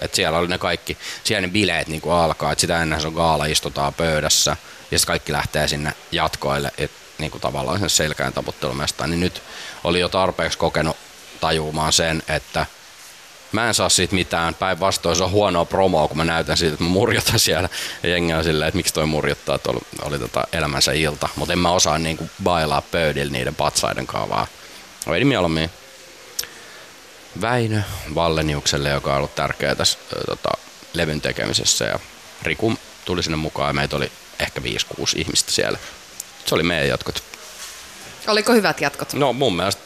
[0.00, 3.12] Et siellä oli ne kaikki, siellä ne bileet niin alkaa, että sitä ennen se on
[3.12, 4.56] gaala, istutaan pöydässä
[4.94, 9.10] ja sitten kaikki lähtee sinne jatkoille, että niin kuin tavallaan sen selkään taputtelumestaan.
[9.10, 9.42] Niin nyt
[9.84, 10.96] oli jo tarpeeksi kokenut
[11.40, 12.66] tajumaan sen, että
[13.52, 14.54] mä en saa siitä mitään.
[14.54, 17.68] Päinvastoin se on huonoa promoa, kun mä näytän siitä, että mä murjotan siellä.
[18.02, 21.28] Ja jengi on silleen, että miksi toi murjottaa, että oli, oli tota elämänsä ilta.
[21.36, 24.46] Mutta en mä osaa niin kuin bailaa pöydillä niiden patsaiden kaavaa.
[25.06, 25.70] Eli mieluummin
[27.40, 27.82] Väinö
[28.14, 30.50] Valleniukselle, joka on ollut tärkeä tässä tota,
[30.92, 31.84] levyn tekemisessä.
[31.84, 31.98] Ja
[32.42, 34.64] Riku tuli sinne mukaan ja meitä oli ehkä 5-6
[35.16, 35.78] ihmistä siellä.
[36.46, 37.22] Se oli meidän jatkot.
[38.26, 39.12] Oliko hyvät jatkot?
[39.12, 39.82] No mun mielestä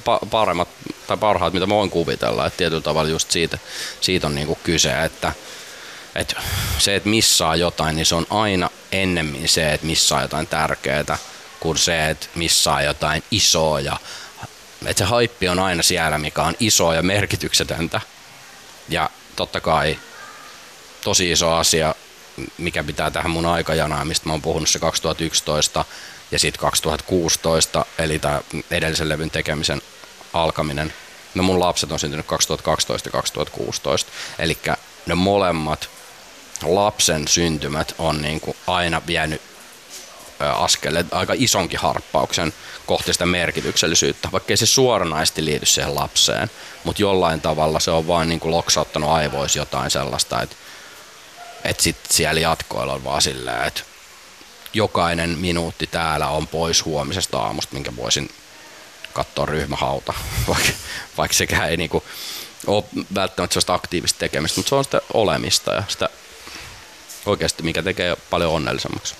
[0.00, 0.68] pa- paremmat
[1.06, 2.46] tai parhaat, mitä mä voin kuvitella.
[2.46, 3.58] Että tietyllä tavalla just siitä,
[4.00, 5.32] siitä on niinku kyse, että,
[6.14, 6.36] että
[6.78, 11.18] se, että missaa jotain, niin se on aina ennemmin se, että missaa jotain tärkeää,
[11.60, 13.96] kuin se, että missaa jotain isoa ja
[14.86, 18.00] että se haippi on aina siellä, mikä on iso ja merkityksetöntä.
[18.88, 19.98] Ja totta kai
[21.04, 21.94] tosi iso asia,
[22.58, 25.84] mikä pitää tähän mun aikajanaan, mistä mä oon puhunut se 2011
[26.30, 28.40] ja sitten 2016, eli tämä
[28.70, 29.82] edellisen levyn tekemisen
[30.32, 30.92] alkaminen.
[31.34, 34.58] No mun lapset on syntynyt 2012 ja 2016, eli
[35.06, 35.90] ne molemmat
[36.62, 39.42] lapsen syntymät on niin kuin aina vienyt
[40.40, 42.52] askel, aika isonkin harppauksen
[42.86, 46.50] kohti sitä merkityksellisyyttä, vaikkei se suoranaisesti liity siihen lapseen,
[46.84, 50.56] mutta jollain tavalla se on vain niin kuin loksauttanut aivoisi jotain sellaista, että,
[51.64, 53.82] että sitten siellä jatkoilla on vaan silleen, että
[54.74, 58.30] jokainen minuutti täällä on pois huomisesta aamusta, minkä voisin
[59.12, 60.14] katsoa ryhmähauta,
[60.48, 60.72] vaikka,
[61.18, 62.04] vaikka sekään ei niinku
[62.66, 66.08] ole välttämättä sellaista aktiivista tekemistä, mutta se on sitä olemista ja sitä
[67.26, 69.14] oikeasti, mikä tekee paljon onnellisemmaksi.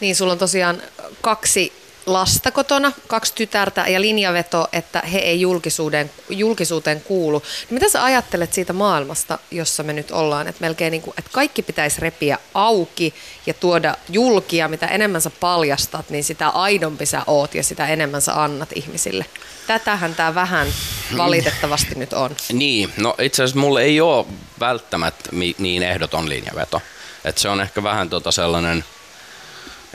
[0.00, 0.82] Niin, sulla on tosiaan
[1.20, 7.38] kaksi lasta kotona, kaksi tytärtä ja linjaveto, että he ei julkisuuden, julkisuuteen kuulu.
[7.38, 10.48] Niin mitä sä ajattelet siitä maailmasta, jossa me nyt ollaan?
[10.48, 13.14] Että melkein niin kuin, että kaikki pitäisi repiä auki
[13.46, 14.68] ja tuoda julkia.
[14.68, 19.26] Mitä enemmän sä paljastat, niin sitä aidompi sä oot ja sitä enemmän sä annat ihmisille.
[19.66, 20.68] Tätähän tämä vähän
[21.16, 22.36] valitettavasti nyt on.
[22.52, 24.26] Niin, no itse asiassa mulle ei ole
[24.60, 26.82] välttämättä niin ehdoton linjaveto.
[27.24, 28.84] Et se on ehkä vähän tota sellainen–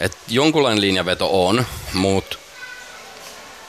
[0.01, 2.37] et jonkunlainen linjaveto on, mutta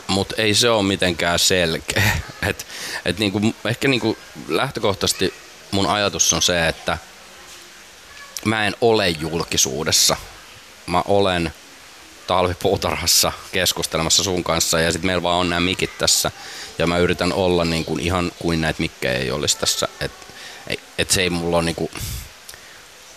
[0.07, 2.03] mut ei se ole mitenkään selkeä.
[2.49, 2.67] Et,
[3.05, 4.19] et niinku, ehkä niinku
[4.49, 5.35] lähtökohtaisesti
[5.71, 6.99] mun ajatus on se, että
[8.45, 10.17] mä en ole julkisuudessa.
[10.87, 11.53] Mä olen
[12.27, 16.31] talvipuutarhassa keskustelemassa sun kanssa ja sitten meillä vaan on nämä mikit tässä
[16.79, 19.89] ja mä yritän olla niin kuin ihan kuin näitä mikkejä ei olisi tässä.
[20.01, 20.13] Et,
[20.99, 21.91] et se ei mulla ole niin kuin,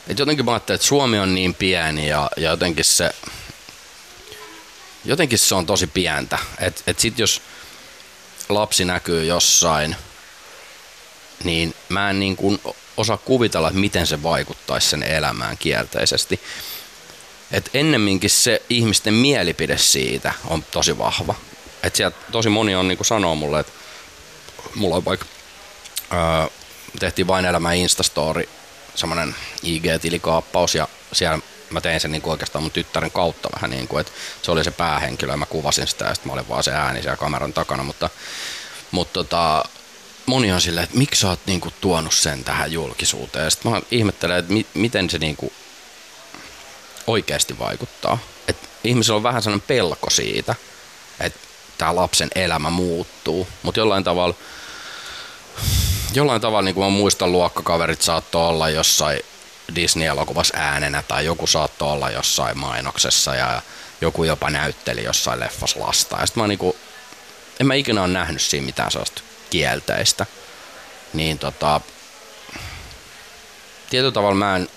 [0.07, 3.11] et jotenkin mä ajattelin, että Suomi on niin pieni ja, ja jotenkin se
[5.05, 6.37] jotenkin se on tosi pientä.
[6.59, 7.41] Että et sit jos
[8.49, 9.95] lapsi näkyy jossain,
[11.43, 12.61] niin mä en niin kuin
[12.97, 16.41] osaa kuvitella, että miten se vaikuttaisi sen elämään kielteisesti.
[17.51, 21.35] Et ennemminkin se ihmisten mielipide siitä on tosi vahva.
[21.83, 23.71] Et sieltä tosi moni on niin kuin sanoo mulle, että
[24.75, 25.25] mulla on vaikka,
[26.09, 26.47] ää,
[26.99, 28.49] tehtiin vain elämä Instastory
[28.95, 33.87] semmoinen IG-tilikaappaus ja siellä mä tein sen niin kuin oikeastaan mun tyttären kautta vähän niin
[33.87, 36.63] kuin, että se oli se päähenkilö ja mä kuvasin sitä ja sitten mä olin vaan
[36.63, 38.09] se ääni siellä kameran takana, mutta,
[38.91, 39.63] mutta tota,
[40.25, 43.51] moni on silleen, että miksi sä oot niin kuin tuonut sen tähän julkisuuteen.
[43.51, 45.53] Sitten mä ihmettelen, että mi- miten se niin kuin
[47.07, 48.17] oikeasti vaikuttaa.
[48.47, 50.55] että ihmisellä on vähän sellainen pelko siitä,
[51.19, 51.39] että
[51.77, 54.35] tämä lapsen elämä muuttuu, mutta jollain tavalla
[56.15, 59.19] jollain tavalla, niin kuin mä muistan, luokkakaverit saattoi olla jossain
[59.75, 63.61] Disney-elokuvassa äänenä tai joku saattoi olla jossain mainoksessa ja
[64.01, 66.17] joku jopa näytteli jossain leffas lasta.
[66.19, 66.75] Ja sit mä niinku,
[67.59, 70.25] en mä ikinä ole nähnyt siinä mitään sellaista kielteistä.
[71.13, 71.81] Niin tota,
[73.89, 74.69] tietyllä tavalla mä en,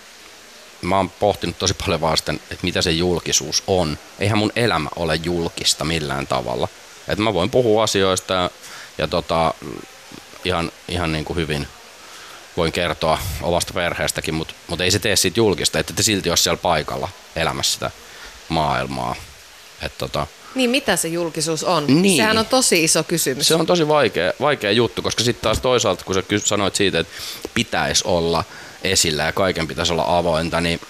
[0.82, 3.98] mä oon pohtinut tosi paljon vaan sitten, että mitä se julkisuus on.
[4.18, 6.68] Eihän mun elämä ole julkista millään tavalla.
[7.08, 8.50] Että mä voin puhua asioista ja,
[8.98, 9.54] ja tota,
[10.48, 11.68] ihan, ihan niin kuin hyvin
[12.56, 16.36] voin kertoa omasta perheestäkin, mutta, mutta ei se tee siitä julkista, että te silti ole
[16.36, 17.90] siellä paikalla elämässä sitä
[18.48, 19.14] maailmaa.
[19.82, 21.84] Et tota, niin mitä se julkisuus on?
[21.86, 22.16] Niin.
[22.16, 23.48] Sehän on tosi iso kysymys.
[23.48, 27.12] Se on tosi vaikea, vaikea juttu, koska sitten taas toisaalta, kun sä sanoit siitä, että
[27.54, 28.44] pitäisi olla
[28.82, 30.80] esillä ja kaiken pitäisi olla avointa, niin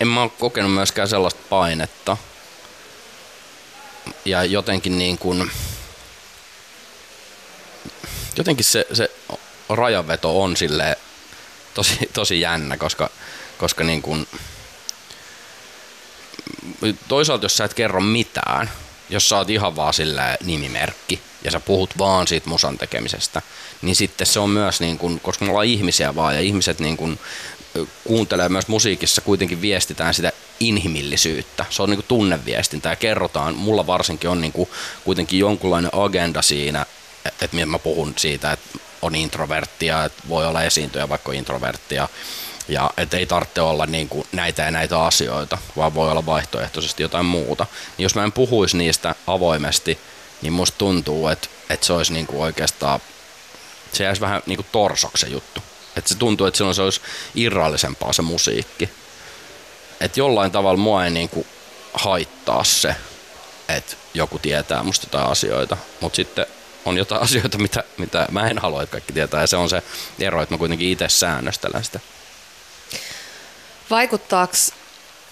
[0.00, 2.16] en mä ole kokenut myöskään sellaista painetta.
[4.24, 5.50] Ja jotenkin niin kuin,
[8.38, 9.10] jotenkin se, se
[9.68, 10.98] rajanveto on sille
[11.74, 13.10] tosi, tosi jännä, koska,
[13.58, 14.28] koska niin kuin,
[17.08, 18.70] toisaalta jos sä et kerro mitään,
[19.10, 23.42] jos sä oot ihan vaan sille nimimerkki ja sä puhut vaan siitä musan tekemisestä,
[23.82, 26.96] niin sitten se on myös niin kuin, koska me ollaan ihmisiä vaan ja ihmiset niin
[26.96, 27.18] kuin
[28.04, 31.64] kuuntelee myös musiikissa, kuitenkin viestitään sitä inhimillisyyttä.
[31.70, 34.68] Se on niin kuin tunneviestintä ja kerrotaan, mulla varsinkin on niin kuin
[35.04, 36.86] kuitenkin jonkunlainen agenda siinä,
[37.24, 42.08] että mä puhun siitä, että on introverttia, että voi olla esiintyjä vaikka introverttia,
[42.68, 47.02] ja että ei tarvitse olla niin kuin näitä ja näitä asioita, vaan voi olla vaihtoehtoisesti
[47.02, 47.66] jotain muuta.
[47.96, 49.98] Niin jos mä en puhuisi niistä avoimesti,
[50.42, 53.00] niin musta tuntuu, että, että se olisi niin kuin oikeastaan,
[53.92, 55.62] se jäisi vähän niin kuin torsoksen juttu.
[55.96, 57.00] Että se tuntuu, että silloin se olisi
[57.34, 58.90] irrallisempaa se musiikki.
[60.00, 61.46] Että jollain tavalla mua ei niin kuin
[61.94, 62.96] haittaa se,
[63.68, 66.46] että joku tietää musta jotain asioita, mutta sitten
[66.84, 69.82] on jotain asioita, mitä, mitä mä en halua, että kaikki tietää, ja se on se
[70.18, 72.00] ero, että mä kuitenkin itse säännöstelen sitä.
[73.90, 74.52] Vaikuttaako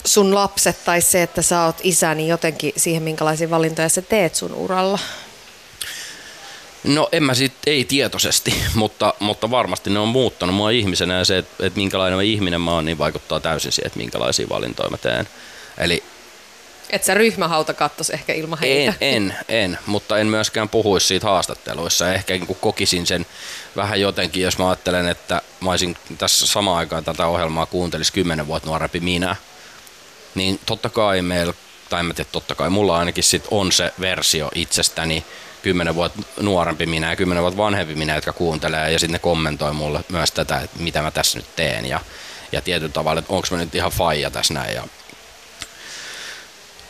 [0.05, 4.35] sun lapset tai se, että sä oot isä, niin jotenkin siihen, minkälaisia valintoja sä teet
[4.35, 4.99] sun uralla?
[6.85, 11.25] No en mä sit, ei tietoisesti, mutta, mutta varmasti ne on muuttanut mua ihmisenä ja
[11.25, 14.97] se, että, että minkälainen ihminen mä oon, niin vaikuttaa täysin siihen, että minkälaisia valintoja mä
[14.97, 15.29] teen.
[15.79, 16.03] Eli
[16.93, 18.95] et sä ryhmähauta kattos ehkä ilman heitä?
[19.01, 22.13] En, en, en, mutta en myöskään puhuisi siitä haastatteluissa.
[22.13, 23.27] Ehkä niin kokisin sen
[23.77, 28.47] vähän jotenkin, jos mä ajattelen, että mä olisin tässä samaan aikaan tätä ohjelmaa kuuntelisi kymmenen
[28.47, 29.37] vuotta nuorempi minä,
[30.35, 31.55] niin totta kai meillä,
[31.89, 35.25] tai en mä tiedä, totta kai mulla ainakin sit on se versio itsestäni,
[35.63, 39.73] kymmenen vuotta nuorempi minä ja kymmenen vuotta vanhempi minä, jotka kuuntelee ja sitten ne kommentoi
[39.73, 41.87] mulle myös tätä, että mitä mä tässä nyt teen.
[41.87, 42.01] Ja,
[42.53, 44.75] ja tietyllä tavalla, että onko mä nyt ihan faija tässä näin.
[44.75, 44.85] Ja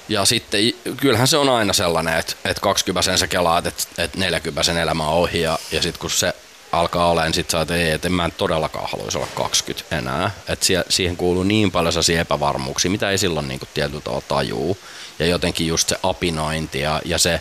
[0.09, 0.61] ja sitten
[0.97, 5.15] kyllähän se on aina sellainen, että, että 20 sä kelaat, että, että 40 elämä on
[5.15, 6.35] ohi ja, ja sitten kun se
[6.73, 10.31] alkaa olemaan sit sä oot, ei, että en mä en todellakaan haluaisi olla 20 enää.
[10.49, 14.79] Että siihen kuuluu niin paljon sellaisia epävarmuuksia, mitä ei silloin niin tietyllä tavalla tajuu.
[15.19, 17.41] Ja jotenkin just se apinointi ja, ja se,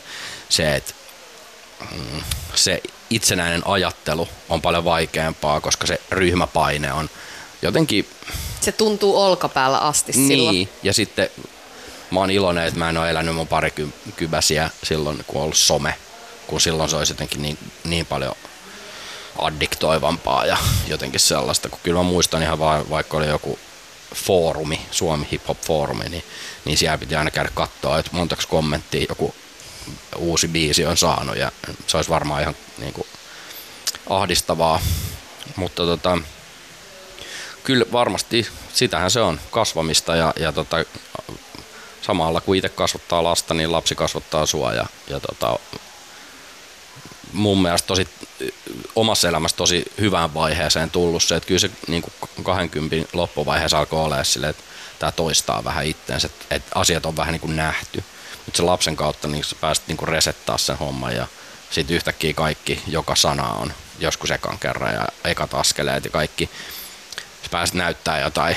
[0.49, 0.93] se että
[1.91, 2.21] mm,
[2.55, 7.09] se itsenäinen ajattelu on paljon vaikeampaa, koska se ryhmäpaine on
[7.61, 8.07] jotenkin...
[8.61, 10.69] Se tuntuu olkapäällä asti niin, silloin.
[10.83, 11.29] ja sitten
[12.11, 15.95] mä oon iloinen, että mä en ole elänyt mun parikympäsiä silloin, kun on ollut some,
[16.47, 18.35] kun silloin se olisi jotenkin niin, niin paljon
[19.39, 23.59] addiktoivampaa ja jotenkin sellaista, kun kyllä mä muistan ihan vaan, vaikka oli joku
[24.15, 26.23] foorumi, Suomi Hip Hop Foorumi, niin,
[26.65, 29.35] niin siellä piti aina käydä katsoa, että montako kommenttia joku
[30.17, 31.51] uusi biisi on saanut ja
[31.87, 33.07] se olisi varmaan ihan niin kuin,
[34.09, 34.81] ahdistavaa,
[35.55, 36.17] mutta tota,
[37.63, 40.77] kyllä varmasti sitähän se on, kasvamista ja, ja tota,
[42.01, 45.59] samalla kun itse kasvattaa lasta, niin lapsi kasvattaa sua ja, ja tota,
[47.33, 48.07] mun mielestä tosi
[48.95, 53.99] omassa elämässä tosi hyvään vaiheeseen tullut se, että kyllä se niin kuin 20 loppuvaiheessa alkoi
[53.99, 54.63] olla sille, että
[54.99, 58.03] tämä toistaa vähän itteensä, että, että asiat on vähän niin kuin nähty.
[58.45, 61.27] Mutta se lapsen kautta niin sä pääsit niin kuin resettaa sen homman ja
[61.69, 66.49] sitten yhtäkkiä kaikki, joka sana on joskus ekan kerran ja ekat askeleet ja kaikki.
[67.43, 68.55] Sä pääsit näyttää jotain,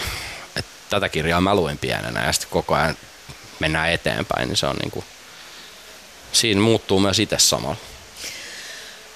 [0.57, 2.97] että tätä kirjaa mä luin pienenä ja sitten koko ajan
[3.61, 5.05] mennään eteenpäin, niin se on niin kuin,
[6.33, 7.77] siinä muuttuu myös itse samalla.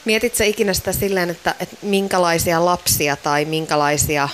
[0.05, 4.29] Mietit sä ikinä sitä silleen, että, että minkälaisia lapsia tai minkälaisia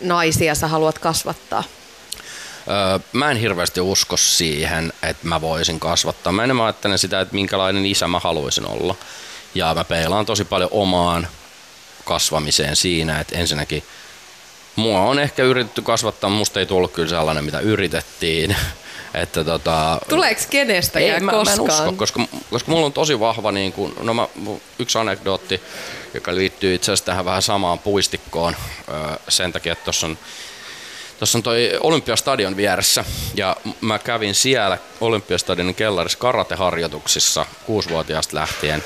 [0.00, 1.64] naisia sä haluat kasvattaa?
[2.68, 6.32] Öö, mä en hirveästi usko siihen, että mä voisin kasvattaa.
[6.32, 8.94] Mä enemmän ajattelen sitä, että minkälainen isä mä haluaisin olla.
[9.54, 11.28] Ja mä peilaan tosi paljon omaan
[12.04, 13.84] kasvamiseen siinä, että ensinnäkin
[14.76, 18.56] mua on ehkä yritetty kasvattaa, musta ei tullut kyllä sellainen, mitä yritettiin.
[19.14, 21.58] Että tota, Tuleeko kenestäkään ei, mä, koskaan?
[21.58, 22.20] Mä en usko, koska,
[22.50, 24.28] koska mulla on tosi vahva, niin kuin, no mä,
[24.78, 25.60] yksi anekdootti,
[26.14, 28.56] joka liittyy itse asiassa tähän vähän samaan puistikkoon
[29.28, 30.18] sen takia, että tuossa on
[31.20, 38.84] Tuossa on toi Olympiastadion vieressä ja mä kävin siellä Olympiastadionin kellarissa karateharjoituksissa kuusivuotiaasta lähtien.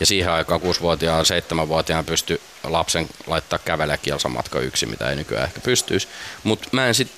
[0.00, 5.60] Ja siihen aikaan kuusivuotiaan, seitsemänvuotiaan pysty lapsen laittaa kävelemään kilsamatka yksi, mitä ei nykyään ehkä
[5.60, 6.08] pystyisi.
[6.44, 7.12] Mutta mä en sit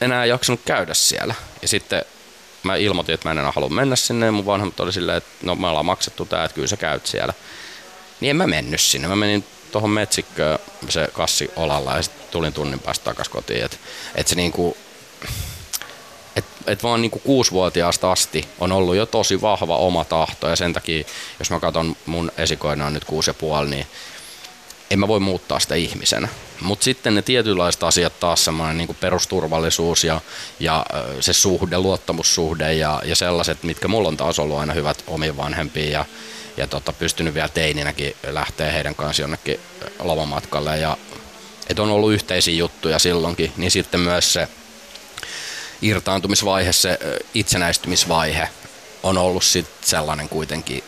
[0.00, 1.34] enää jaksanut käydä siellä.
[1.62, 2.04] Ja sitten
[2.62, 5.30] mä ilmoitin, että mä en enää halua mennä sinne ja mun vanhemmat oli silleen, että
[5.42, 7.34] no me ollaan maksettu tää, että kyllä sä käyt siellä.
[8.20, 9.08] Niin en mä mennyt sinne.
[9.08, 13.64] Mä menin tuohon metsikköön se kassi olalla ja sitten tulin tunnin päästä takaisin kotiin.
[13.64, 13.76] Että
[14.14, 14.76] et se niinku,
[16.36, 20.72] et, et vaan niinku kuusivuotiaasta asti on ollut jo tosi vahva oma tahto ja sen
[20.72, 21.04] takia,
[21.38, 23.86] jos mä katson mun esikoina on nyt kuusi ja puoli, niin
[24.90, 26.28] en mä voi muuttaa sitä ihmisenä.
[26.60, 30.20] Mutta sitten ne tietynlaiset asiat taas semmoinen niin perusturvallisuus ja,
[30.60, 30.86] ja
[31.20, 35.92] se suhde, luottamussuhde ja, ja sellaiset, mitkä mulla on taas ollut aina hyvät omiin vanhempiin
[35.92, 36.04] ja,
[36.56, 39.60] ja tota, pystynyt vielä teininäkin lähteä heidän kanssa jonnekin
[39.98, 40.96] lavamatkalle ja
[41.68, 44.48] että on ollut yhteisiä juttuja silloinkin, niin sitten myös se
[45.82, 46.98] irtaantumisvaihe, se
[47.34, 48.48] itsenäistymisvaihe
[49.02, 50.84] on ollut sitten sellainen kuitenkin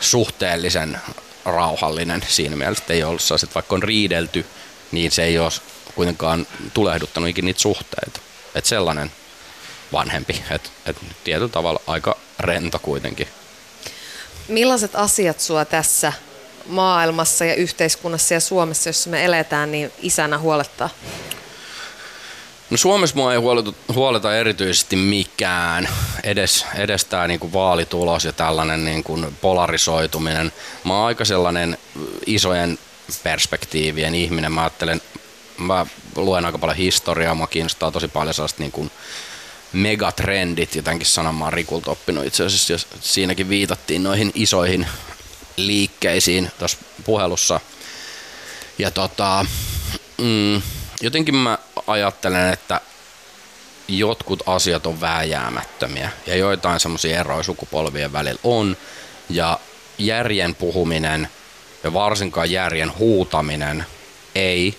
[0.00, 1.00] suhteellisen
[1.44, 4.46] rauhallinen siinä mielessä, että ei ollut sellaiset, vaikka on riidelty,
[4.92, 5.50] niin se ei ole
[5.94, 8.20] kuitenkaan tulehduttanut ikinä niitä suhteita.
[8.54, 9.12] Että sellainen
[9.92, 13.28] vanhempi, että et tietyllä tavalla aika rento kuitenkin.
[14.48, 16.12] Millaiset asiat sua tässä
[16.66, 20.90] maailmassa ja yhteiskunnassa ja Suomessa, jossa me eletään, niin isänä huolettaa?
[22.72, 25.88] No Suomessa mua ei huoleta, huoleta erityisesti mikään,
[26.24, 30.52] edes, edes tämä niinku vaalitulos ja tällainen niinku polarisoituminen.
[30.84, 31.78] Mä oon aika sellainen
[32.26, 32.78] isojen
[33.22, 34.52] perspektiivien ihminen.
[34.52, 35.00] Mä ajattelen,
[35.58, 38.90] mä luen aika paljon historiaa, mä kiinnostaa tosi paljon sellaista niinku
[39.72, 44.86] megatrendit, jotenkin sanan mä oon Rikulta oppinut itse asiassa, ja siinäkin viitattiin noihin isoihin
[45.56, 47.60] liikkeisiin tuossa puhelussa.
[48.78, 49.46] Ja tota,
[50.18, 50.62] mm,
[51.02, 52.80] jotenkin mä ajattelen, että
[53.88, 58.76] jotkut asiat on vääjäämättömiä ja joitain semmoisia eroja sukupolvien välillä on.
[59.28, 59.58] Ja
[59.98, 61.28] järjen puhuminen
[61.84, 63.86] ja varsinkaan järjen huutaminen
[64.34, 64.78] ei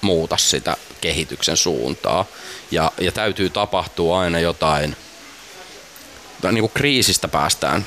[0.00, 2.24] muuta sitä kehityksen suuntaa.
[2.70, 4.96] Ja, ja täytyy tapahtua aina jotain,
[6.42, 7.86] niin kuin kriisistä päästään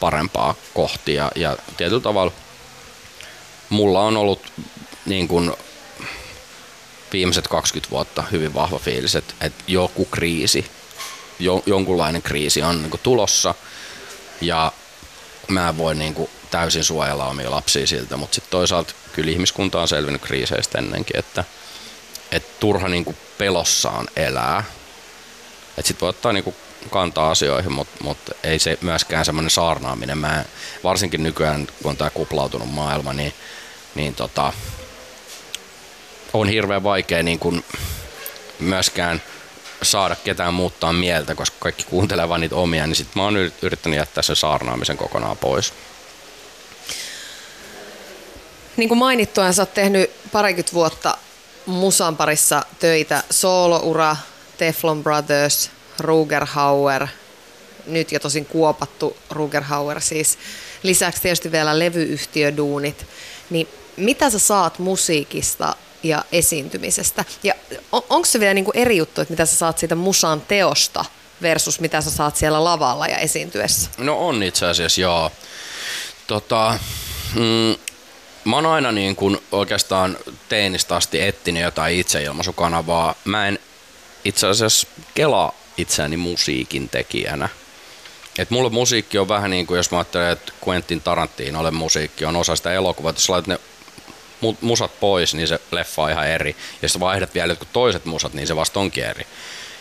[0.00, 2.32] parempaa kohti ja, ja tietyllä tavalla
[3.68, 4.52] mulla on ollut
[5.06, 5.52] niin kuin
[7.14, 10.70] viimeiset 20 vuotta hyvin vahva fiilis, että, että joku kriisi,
[11.38, 13.54] jo, jonkunlainen kriisi on niin kuin tulossa
[14.40, 14.72] ja
[15.48, 19.80] mä en voi niin kuin täysin suojella omia lapsia siltä, mutta sitten toisaalta kyllä ihmiskunta
[19.80, 21.44] on selvinnyt kriiseistä ennenkin, että,
[22.32, 24.64] että turha niin kuin pelossaan elää.
[25.78, 26.56] Että sitten voi ottaa niin kuin
[26.90, 30.18] kantaa asioihin, mutta mut ei se myöskään semmoinen saarnaaminen.
[30.18, 30.44] Mä,
[30.84, 33.34] varsinkin nykyään, kun on tämä kuplautunut maailma, niin,
[33.94, 34.52] niin tota,
[36.34, 37.64] on hirveän vaikea niin kun
[38.58, 39.22] myöskään
[39.82, 43.98] saada ketään muuttaa mieltä, koska kaikki kuuntelee vain niitä omia, niin sitten mä oon yrittänyt
[43.98, 45.72] jättää sen saarnaamisen kokonaan pois.
[48.76, 51.18] Niin kuin mainittua, sä oot tehnyt parikymmentä vuotta
[51.66, 54.16] musan parissa töitä, sooloura,
[54.58, 57.06] Teflon Brothers, Ruger Hauer,
[57.86, 60.38] nyt jo tosin kuopattu Ruger Hauer siis.
[60.82, 63.06] Lisäksi tietysti vielä levyyhtiöduunit.
[63.50, 67.24] Niin mitä sä saat musiikista ja esiintymisestä?
[67.42, 67.54] Ja
[67.92, 71.04] on, onko se vielä niin kuin eri juttu, että mitä sä saat siitä musan teosta
[71.42, 73.90] versus mitä sä saat siellä lavalla ja esiintyessä?
[73.98, 75.32] No on itse asiassa, joo.
[76.26, 76.78] Tota,
[77.34, 77.76] mm,
[78.44, 80.16] mä oon aina niin kuin oikeastaan
[80.48, 83.14] teinistä asti etsinyt jotain itseilmaisukanavaa.
[83.24, 83.58] Mä en
[84.24, 87.48] itse asiassa kelaa itseäni musiikin tekijänä.
[88.38, 92.36] Et mulle musiikki on vähän niin kuin, jos mä ajattelen, että Quentin Tarantinolle musiikki on
[92.36, 93.12] osa sitä elokuvaa.
[93.12, 93.58] Jos laitat ne
[94.60, 96.50] musat pois, niin se leffa on ihan eri.
[96.50, 99.26] Ja jos vaihdat vielä jotkut toiset musat, niin se vasta onkin eri.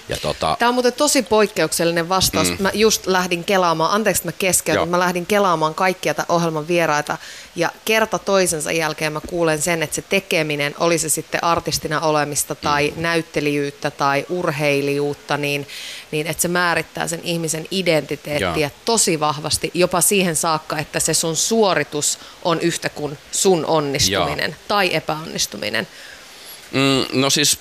[0.10, 0.56] Ja tota...
[0.60, 2.50] Tämä on muuten tosi poikkeuksellinen vastaus.
[2.50, 2.58] Mm.
[2.60, 6.68] Mä just lähdin kelaamaan, anteeksi että mä keskeytän, mutta mä lähdin kelaamaan kaikkia tämän ohjelman
[6.68, 7.18] vieraita
[7.56, 12.56] ja kerta toisensa jälkeen mä kuulen sen, että se tekeminen, oli se sitten artistina olemista
[12.56, 13.02] tai mm.
[13.02, 15.68] näyttelijyyttä tai urheilijuutta, niin,
[16.12, 18.70] niin että se määrittää sen ihmisen identiteettiä ja.
[18.86, 24.58] tosi vahvasti, jopa siihen saakka, että se sun suoritus on yhtä kuin sun onnistuminen ja.
[24.68, 25.88] tai epäonnistuminen.
[26.74, 27.60] Mm, no siis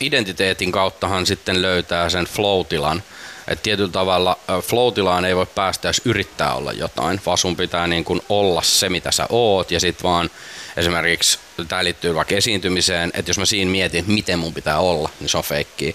[0.00, 3.02] identiteetin kauttahan sitten löytää sen flow-tilan.
[3.48, 4.92] Et tietyllä tavalla flow
[5.28, 9.10] ei voi päästä, jos yrittää olla jotain, vaan sun pitää niin kuin olla se, mitä
[9.10, 10.30] sä oot, ja sitten vaan
[10.76, 11.38] esimerkiksi,
[11.68, 15.38] tämä liittyy vaikka esiintymiseen, että jos mä siinä mietin, miten mun pitää olla, niin se
[15.38, 15.92] on feikkiä.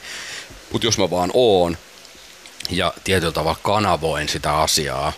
[0.72, 1.78] Mutta jos mä vaan oon,
[2.70, 5.14] ja tietyllä tavalla kanavoin sitä asiaa,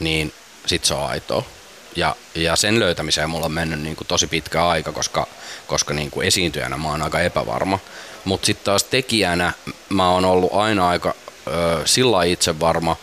[0.00, 0.32] niin
[0.66, 1.44] sit se on aitoa.
[1.96, 5.26] Ja, ja sen löytämiseen mulla on mennyt niin kuin tosi pitkä aika, koska,
[5.66, 7.78] koska niin kuin esiintyjänä mä oon aika epävarma.
[8.24, 9.52] Mutta sitten taas tekijänä
[9.88, 11.14] mä oon ollut aina aika
[11.46, 12.96] ö, sillä itse varma,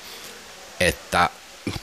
[0.79, 1.29] että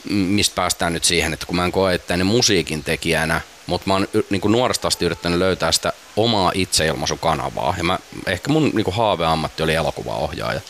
[0.09, 4.07] mistä päästään nyt siihen, että kun mä en koe itseäni musiikin tekijänä, mutta mä oon
[4.29, 7.75] niin kuin nuoresta asti yrittänyt löytää sitä omaa itseilmaisukanavaa.
[7.77, 10.61] Ja mä, ehkä mun niin kuin haaveammatti oli elokuvaohjaaja.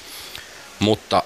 [0.79, 1.23] Mutta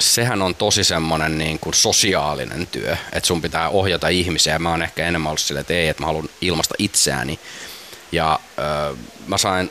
[0.00, 4.58] sehän on tosi semmoinen niin kuin sosiaalinen työ, että sun pitää ohjata ihmisiä.
[4.58, 7.38] Mä oon ehkä enemmän ollut silleen, että ei, että mä haluan ilmasta itseäni.
[8.12, 8.96] Ja ö,
[9.26, 9.70] mä sain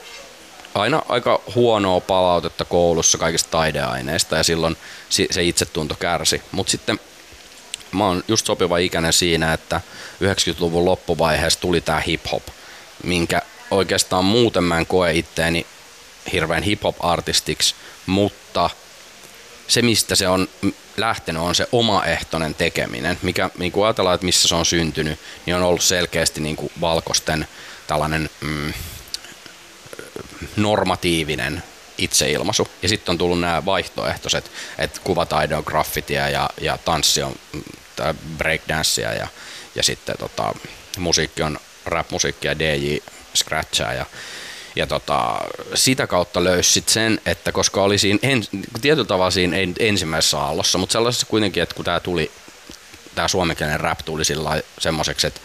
[0.75, 4.77] aina aika huonoa palautetta koulussa kaikista taideaineista ja silloin
[5.09, 6.41] se itsetunto kärsi.
[6.51, 6.99] Mutta sitten
[7.91, 9.81] mä oon just sopiva ikäinen siinä, että
[10.23, 12.43] 90-luvun loppuvaiheessa tuli tää hip-hop,
[13.03, 15.65] minkä oikeastaan muuten mä en koe itteeni
[16.33, 17.75] hirveän hip-hop-artistiksi,
[18.05, 18.69] mutta
[19.69, 20.47] se, mistä se on
[20.97, 23.17] lähtenyt, on se omaehtoinen tekeminen.
[23.21, 26.71] Mikä, niin kuin ajatellaan, että missä se on syntynyt, niin on ollut selkeästi niin kuin
[26.81, 27.47] valkoisten
[27.87, 28.73] tällainen mm,
[30.55, 31.63] normatiivinen
[31.97, 32.67] itseilmaisu.
[32.81, 37.63] Ja sitten on tullut nämä vaihtoehtoiset, että kuvataide on graffitia ja, ja tanssi on mm,
[38.37, 39.27] breakdancea ja,
[39.75, 40.53] ja sitten tota,
[40.97, 42.97] musiikki on rap-musiikki ja DJ
[43.35, 44.05] scratchaa ja
[44.79, 45.37] ja tota,
[45.75, 48.43] sitä kautta löysi sit sen, että koska oli siinä en,
[48.81, 52.31] tietyllä tavalla siinä ensimmäisessä aallossa, mutta sellaisessa kuitenkin, että kun tämä tuli,
[53.15, 55.41] tämä suomenkielinen rap tuli sillä semmoiseksi, että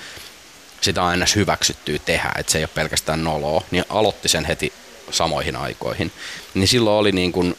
[0.80, 4.72] sitä on aina hyväksyttyä tehdä, että se ei ole pelkästään noloa, niin aloitti sen heti
[5.10, 6.12] samoihin aikoihin.
[6.54, 7.58] Niin silloin oli niin kuin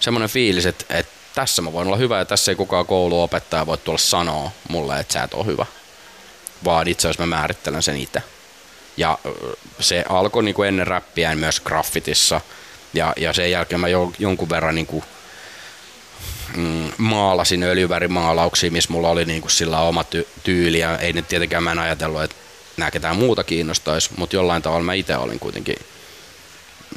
[0.00, 3.78] semmoinen fiilis, että, että tässä mä voin olla hyvä ja tässä ei kukaan kouluopettaja voi
[3.78, 5.66] tulla sanoa mulle, että sä et ole hyvä.
[6.64, 8.22] Vaan itse asiassa mä määrittelen sen itse.
[8.96, 9.18] Ja
[9.80, 12.40] se alkoi niin kuin ennen räppiä myös graffitissa.
[12.94, 15.04] Ja, ja sen jälkeen mä jo, jonkun verran niin kuin,
[16.56, 20.78] mm, maalasin öljyvärimaalauksia, missä mulla oli niin kuin sillä oma ty- tyyli.
[20.78, 22.36] Ja ei nyt tietenkään mä en ajatellut, että
[22.76, 25.76] nämä ketään muuta kiinnostaisi, mutta jollain tavalla mä itse olin kuitenkin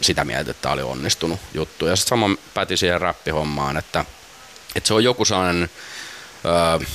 [0.01, 1.85] sitä mieltä, että tämä oli onnistunut juttu.
[1.85, 4.05] Ja sitten sama päti siihen räppihommaan, että,
[4.75, 5.69] että se on joku sellainen
[6.81, 6.85] ö,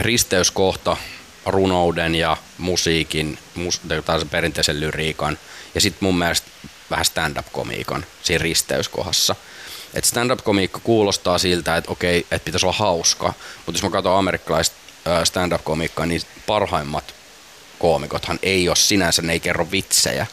[0.00, 0.96] risteyskohta
[1.46, 5.38] runouden ja musiikin, mus, tai perinteisen lyriikan
[5.74, 6.46] ja sitten mun mielestä
[6.90, 9.36] vähän stand-up-komiikan siinä risteyskohdassa.
[9.94, 13.32] Et stand-up-komiikka kuulostaa siltä, että okei, että pitäisi olla hauska,
[13.66, 14.76] mutta jos mä katson amerikkalaista
[15.24, 17.14] stand-up-komiikkaa, niin parhaimmat
[17.78, 20.26] koomikothan ei ole sinänsä, ne ei kerro vitsejä,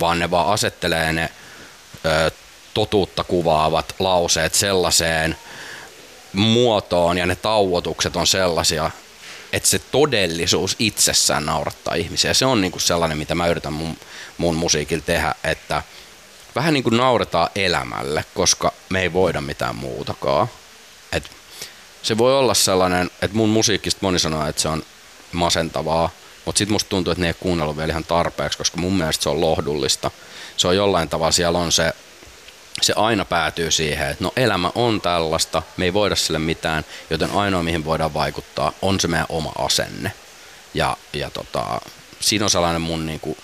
[0.00, 1.30] vaan ne vaan asettelee ne
[2.06, 2.30] ö,
[2.74, 5.36] totuutta kuvaavat lauseet sellaiseen
[6.32, 8.90] muotoon ja ne tauotukset on sellaisia,
[9.52, 12.34] että se todellisuus itsessään naurattaa ihmisiä.
[12.34, 13.96] Se on niinku sellainen, mitä mä yritän mun,
[14.38, 15.82] mun musiikilla tehdä, että
[16.54, 20.48] vähän niin kuin nauretaan elämälle, koska me ei voida mitään muutakaan.
[21.12, 21.30] Et
[22.02, 24.82] se voi olla sellainen, että mun musiikista moni sanoo, että se on
[25.32, 26.10] masentavaa,
[26.44, 29.28] mutta sitten musta tuntuu, että ne ei kuunnellut vielä ihan tarpeeksi, koska mun mielestä se
[29.28, 30.10] on lohdullista.
[30.56, 31.92] Se on jollain tavalla, siellä on se,
[32.82, 37.30] se aina päätyy siihen, että no elämä on tällaista, me ei voida sille mitään, joten
[37.30, 40.12] ainoa mihin voidaan vaikuttaa on se meidän oma asenne.
[40.74, 41.80] Ja, ja tota,
[42.20, 43.36] siinä on sellainen mun niinku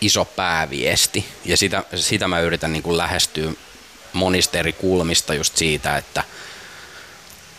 [0.00, 1.28] iso pääviesti.
[1.44, 3.52] Ja sitä, sitä mä yritän niinku lähestyä
[4.12, 6.24] monista eri kulmista just siitä, että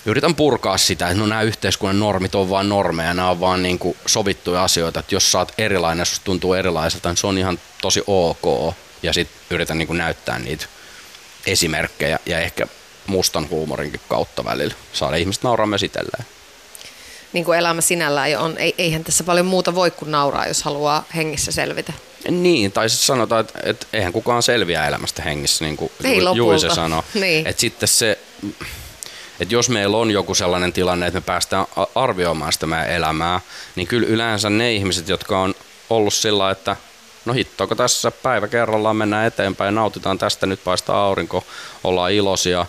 [0.05, 3.80] yritän purkaa sitä, että no nämä yhteiskunnan normit on vaan normeja, nämä on vaan niin
[3.80, 7.60] kuin sovittuja asioita, että jos sä oot erilainen, jos tuntuu erilaiselta, niin se on ihan
[7.82, 8.76] tosi ok.
[9.04, 10.66] Ja sitten yritän niin kuin näyttää niitä
[11.45, 12.68] esimerkkejä ja ehkä
[13.08, 16.26] mustan huumorinkin kautta välillä saada ihmiset nauraa myös itselleen.
[17.34, 21.52] Niin kuin elämä sinällään on, eihän tässä paljon muuta voi kuin nauraa, jos haluaa hengissä
[21.52, 21.93] selvitä.
[22.30, 26.70] Niin, tai sitten sanotaan, että, että eihän kukaan selviä elämästä hengissä, niin kuin Ei Juise
[26.70, 27.04] sanoi.
[27.14, 27.48] Niin.
[27.48, 28.20] Että sitten se,
[29.39, 33.41] että jos meillä on joku sellainen tilanne, että me päästään arvioimaan sitä meidän elämää,
[33.76, 35.56] niin kyllä yleensä ne ihmiset, jotka on
[35.89, 36.76] ollut sillä, että
[37.28, 41.44] no hittoako tässä päivä kerrallaan mennään eteenpäin, nautitaan tästä, nyt paistaa aurinko,
[41.84, 42.66] ollaan iloisia,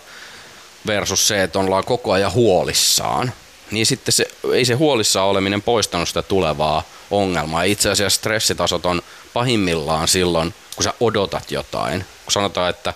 [0.87, 3.33] versus se, että ollaan koko ajan huolissaan,
[3.71, 7.63] niin sitten se, ei se huolissaan oleminen poistanut sitä tulevaa ongelmaa.
[7.63, 9.01] Itse asiassa stressitasot on
[9.33, 12.05] pahimmillaan silloin, kun sä odotat jotain.
[12.25, 12.93] Kun sanotaan, että,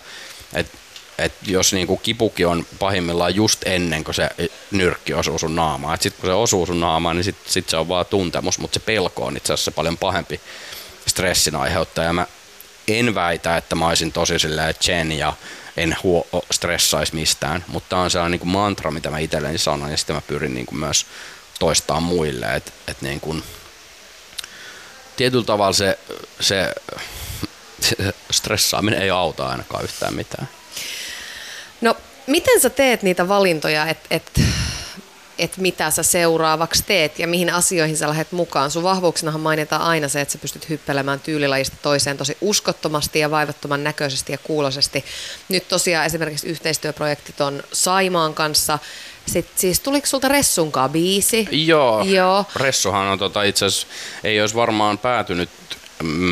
[0.53, 0.77] että,
[1.17, 4.29] että jos niin kuin kipuki on pahimmillaan just ennen kuin se
[4.71, 5.97] nyrkki osuu sun naamaan.
[6.01, 8.85] Sitten kun se osuu sun naamaan, niin sitten sit se on vaan tuntemus, mutta se
[8.85, 10.41] pelko on itse asiassa paljon pahempi
[11.13, 12.13] stressin aiheuttaja.
[12.13, 12.27] Mä
[12.87, 15.33] en väitä, että mä olisin tosi silleen Chen ja
[15.77, 19.97] en huo, stressaisi mistään, mutta on sellainen niin kuin mantra, mitä mä itselleni sanon ja
[19.97, 21.05] sitten mä pyrin niin kuin myös
[21.59, 23.43] toistaa muille, että et niin kuin,
[25.15, 25.99] tietyllä tavalla se,
[26.39, 26.75] se,
[27.81, 27.95] se
[28.31, 30.49] stressaaminen ei auta ainakaan yhtään mitään.
[31.81, 31.97] No,
[32.27, 34.41] miten sä teet niitä valintoja, että et,
[35.37, 38.71] et mitä sä seuraavaksi teet ja mihin asioihin sä lähdet mukaan?
[38.71, 43.83] Sun vahvuuksinahan mainitaan aina se, että sä pystyt hyppelemään tyylilajista toiseen tosi uskottomasti ja vaivattoman
[43.83, 45.05] näköisesti ja kuulosesti.
[45.49, 48.79] Nyt tosiaan esimerkiksi yhteistyöprojektit on Saimaan kanssa.
[49.25, 51.47] Sitten siis tuliko sulta Ressunkaan biisi?
[51.51, 52.45] Joo, Joo.
[52.55, 53.87] Ressuhan on tota, itse asiassa,
[54.23, 55.49] ei olisi varmaan päätynyt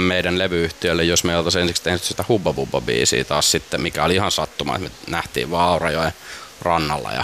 [0.08, 4.16] meidän levyyhtiölle, jos me oltaisiin ensiksi tehnyt sitä Hubba Bubba biisiä taas sitten, mikä oli
[4.16, 6.14] ihan sattuma, että me nähtiin vaan Aurajoen
[6.62, 7.24] rannalla ja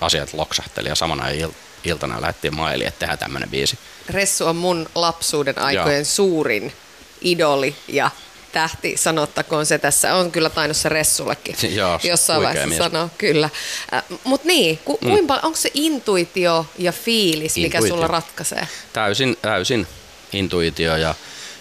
[0.00, 3.78] asiat loksahteli ja samana il- iltana lähdettiin mailiin, että tehdään tämmöinen biisi.
[4.10, 6.04] Ressu on mun lapsuuden aikojen Joo.
[6.04, 6.72] suurin
[7.20, 8.10] idoli ja
[8.52, 10.14] tähti, sanottakoon se tässä.
[10.14, 12.78] On kyllä tainnut se Ressullekin Joo, jossain vaiheessa mies.
[12.78, 13.50] sanoa, kyllä.
[13.94, 15.10] Äh, Mutta niin, ku, mm.
[15.10, 17.96] kuinka, onko se intuitio ja fiilis, mikä intuitio.
[17.96, 18.68] sulla ratkaisee?
[18.92, 19.86] Täysin, täysin
[20.32, 21.14] intuitio ja,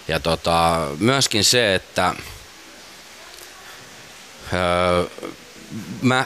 [0.08, 2.16] ja tota, myöskin se, että
[4.54, 5.06] öö,
[6.02, 6.26] mä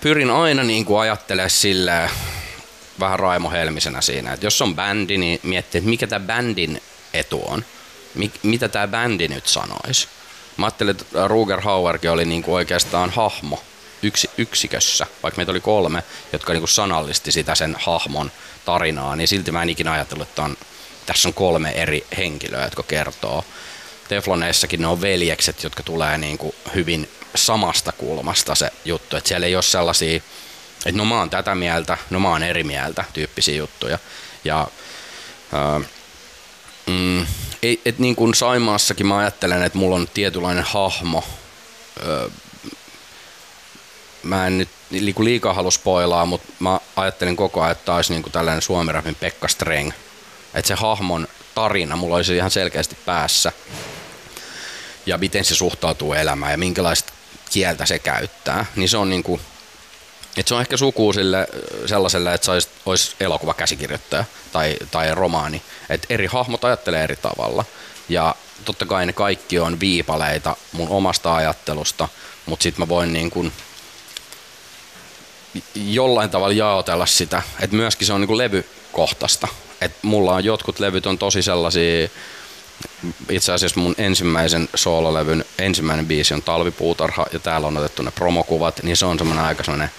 [0.00, 2.10] pyrin aina niin kuin ajattelemaan silleen,
[3.00, 6.82] vähän Raimo Helmisenä siinä, että jos on bändi, niin miettii, että mikä tämä bändin
[7.14, 7.64] etu on.
[8.14, 10.08] Mik, mitä tämä bändi nyt sanoisi.
[10.56, 13.62] Mä ajattelin, että Ruger Hauerkin oli niinku oikeastaan hahmo
[14.02, 16.02] yksi, yksikössä, vaikka meitä oli kolme,
[16.32, 18.32] jotka niinku sanallisti sitä sen hahmon
[18.64, 20.56] tarinaa, niin silti mä en ikinä ajatellut, että on,
[21.06, 23.44] tässä on kolme eri henkilöä, jotka kertoo.
[24.08, 29.54] Tefloneissakin ne on veljekset, jotka tulee niinku hyvin samasta kulmasta se juttu, että siellä ei
[29.54, 30.16] ole sellaisia,
[30.86, 33.98] että no mä oon tätä mieltä, no mä oon eri mieltä tyyppisiä juttuja.
[34.44, 34.66] Ja
[35.52, 35.80] ää,
[36.86, 37.26] mm,
[37.62, 41.24] et, et niin kuin Saimaassakin mä ajattelen, että mulla on tietynlainen hahmo.
[42.06, 42.28] Öö,
[44.22, 48.30] mä en nyt niinku liikaa halua spoilaa, mutta mä ajattelin koko ajan, että olisi niinku
[48.30, 49.92] tällainen suomirapin Pekka Streng.
[50.54, 53.52] Että se hahmon tarina mulla olisi ihan selkeästi päässä.
[55.06, 57.12] Ja miten se suhtautuu elämään ja minkälaista
[57.50, 58.66] kieltä se käyttää.
[58.76, 59.40] Niin se on niinku,
[60.36, 61.48] että se on ehkä suku sille
[61.86, 65.62] sellaiselle, että se olisi, olisi elokuvakäsikirjoittaja tai, tai romaani.
[65.90, 67.64] Että eri hahmot ajattelee eri tavalla.
[68.08, 68.34] Ja
[68.64, 72.08] totta kai ne kaikki on viipaleita mun omasta ajattelusta,
[72.46, 73.52] mutta sitten mä voin niin kuin
[75.74, 79.48] jollain tavalla jaotella sitä, että myöskin se on niin kuin levykohtaista.
[79.84, 82.08] Että mulla on jotkut levyt on tosi sellaisia,
[83.30, 88.82] itse asiassa mun ensimmäisen soololevyn ensimmäinen biisi on Talvipuutarha ja täällä on otettu ne promokuvat,
[88.82, 89.90] niin se on semmoinen aika semmoinen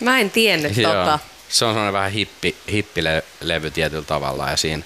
[0.00, 0.92] Mä en tiennyt Joo.
[0.92, 1.18] tota.
[1.48, 4.82] Se on sellainen vähän hippi, hippilevy tietyllä tavalla ja siinä,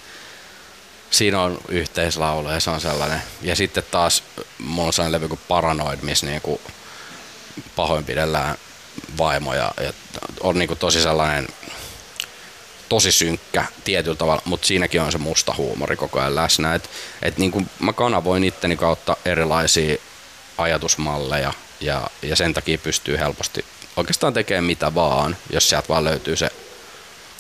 [1.11, 3.23] siinä on yhteislaulu ja se on sellainen.
[3.43, 4.23] Ja sitten taas
[4.59, 6.61] mulla on sellainen levy kuin Paranoid, missä niinku
[7.77, 8.59] pahoinpidellään
[9.19, 9.93] vaimoja ja
[10.41, 11.49] on niinku tosi sellainen
[12.89, 16.75] tosi synkkä tietyllä tavalla, mutta siinäkin on se musta huumori koko ajan läsnä.
[16.75, 16.91] Et,
[17.23, 19.97] et niin kuin mä kanavoin itteni kautta erilaisia
[20.59, 23.65] ajatusmalleja ja, ja sen takia pystyy helposti
[23.97, 26.51] oikeastaan tekemään mitä vaan, jos sieltä vaan löytyy se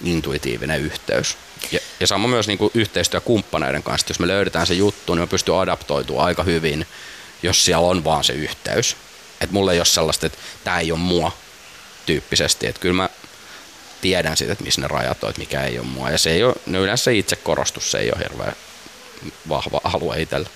[0.05, 1.37] intuitiivinen yhteys.
[1.73, 5.27] Ja, ja sama myös niin kuin yhteistyökumppaneiden kanssa, jos me löydetään se juttu, niin me
[5.27, 6.87] pystyy adaptoitumaan aika hyvin,
[7.43, 8.97] jos siellä on vaan se yhteys.
[9.41, 11.33] Et mulle ei ole sellaista, että tämä ei ole mua
[12.07, 13.09] tyyppisesti, että kyllä mä
[14.05, 16.11] tiedän siitä, että missä ne rajat on, että mikä ei ole mua.
[16.11, 18.57] Ja se ei ole, no yleensä itse korostus, se ei ole hirveän
[19.49, 20.49] vahva alue itsellä.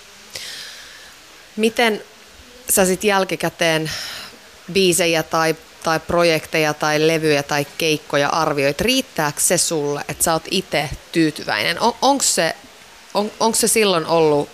[1.55, 2.03] Miten
[2.69, 3.91] sä sitten jälkikäteen
[4.73, 8.81] biisejä tai, tai projekteja tai levyjä tai keikkoja arvioit?
[8.81, 11.79] Riittääkö se sulle, että sä oot itse tyytyväinen?
[11.79, 12.55] On, onko se,
[13.13, 14.49] on, onko se silloin ollut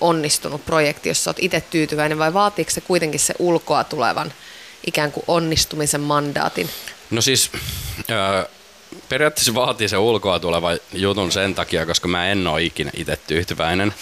[0.00, 4.32] onnistunut projekti, jos sä oot itse tyytyväinen vai vaatiiko se kuitenkin se ulkoa tulevan
[4.86, 6.70] ikään kuin onnistumisen mandaatin?
[7.10, 7.50] No siis
[8.10, 8.44] öö,
[9.08, 13.94] periaatteessa vaatii se ulkoa tuleva jutun sen takia, koska mä en ole ikinä itse tyytyväinen.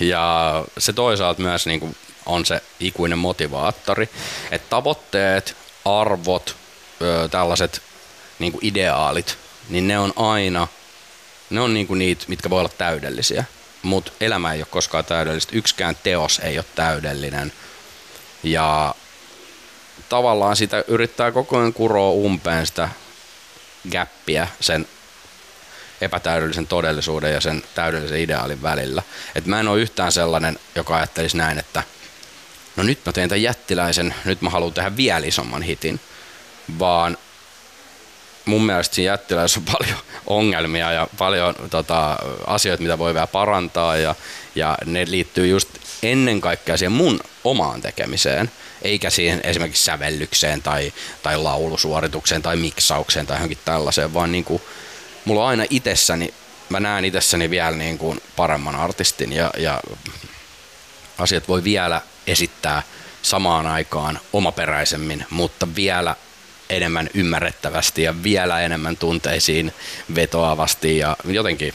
[0.00, 1.96] Ja se toisaalta myös niin kuin
[2.26, 4.08] on se ikuinen motivaattori,
[4.50, 6.56] että tavoitteet, arvot,
[7.02, 7.82] öö, tällaiset
[8.38, 9.38] niin kuin ideaalit,
[9.68, 10.68] niin ne on aina,
[11.50, 13.44] ne on niin kuin niitä, mitkä voi olla täydellisiä.
[13.82, 17.52] Mutta elämä ei ole koskaan täydellistä, yksikään teos ei ole täydellinen.
[18.42, 18.94] Ja
[20.12, 22.88] tavallaan sitä yrittää koko ajan kuroa umpeen sitä
[23.90, 24.88] gäppiä sen
[26.00, 29.02] epätäydellisen todellisuuden ja sen täydellisen ideaalin välillä.
[29.34, 31.82] Et mä en ole yhtään sellainen, joka ajattelisi näin, että
[32.76, 36.00] no nyt mä teen tämän jättiläisen, nyt mä haluan tehdä vielä isomman hitin,
[36.78, 37.18] vaan
[38.44, 43.96] mun mielestä siinä jättiläisessä on paljon ongelmia ja paljon tota, asioita, mitä voi vielä parantaa
[43.96, 44.14] ja,
[44.54, 45.68] ja ne liittyy just
[46.02, 48.50] ennen kaikkea siihen mun omaan tekemiseen,
[48.82, 54.62] eikä siihen esimerkiksi sävellykseen tai, tai laulusuoritukseen tai miksaukseen tai johonkin tällaiseen, vaan niin kuin,
[55.24, 56.34] mulla on aina itsessäni,
[56.68, 59.80] mä näen itsessäni vielä niin kuin paremman artistin ja, ja
[61.18, 62.82] asiat voi vielä esittää
[63.22, 66.16] samaan aikaan omaperäisemmin, mutta vielä
[66.70, 69.74] enemmän ymmärrettävästi ja vielä enemmän tunteisiin
[70.14, 71.74] vetoavasti ja jotenkin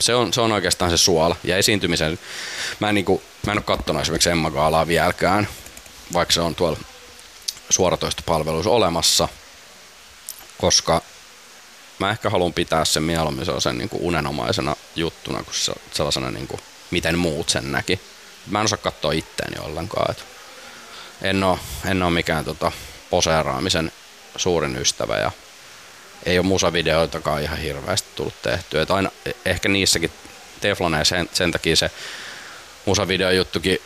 [0.00, 1.36] se on, se on oikeastaan se suola.
[1.44, 2.18] Ja esiintymisen,
[2.80, 5.48] mä en, niin kuin, mä en ole katsonut esimerkiksi Emma Gaalaa vieläkään,
[6.12, 6.78] vaikka se on tuolla
[7.70, 9.28] suoratoistopalveluissa olemassa,
[10.58, 11.02] koska
[11.98, 16.48] mä ehkä haluan pitää sen mieluummin sen niin kuin unenomaisena juttuna kuin se, sellaisena, niin
[16.48, 18.00] kuin, miten muut sen näki.
[18.46, 20.10] Mä en osaa katsoa itteeni ollenkaan.
[20.10, 20.24] Et
[21.22, 22.72] en ole, en ole mikään tota,
[23.10, 23.92] poseeraamisen
[24.36, 25.30] suurin ystävä ja
[26.26, 28.82] ei ole musavideoitakaan ihan hirveästi tullut tehtyä.
[28.82, 29.10] Et aina,
[29.44, 30.12] ehkä niissäkin
[30.60, 31.90] Tefloneen sen, sen takia se
[32.86, 33.78] musavideojuttukin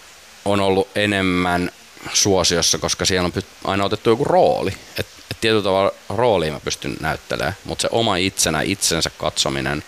[0.45, 1.71] on ollut enemmän
[2.13, 4.77] suosiossa, koska siellä on aina otettu joku rooli.
[4.99, 9.85] Et, et tietyllä tavalla rooliin mä pystyn näyttelemään, mutta se oma itsenä, itsensä katsominen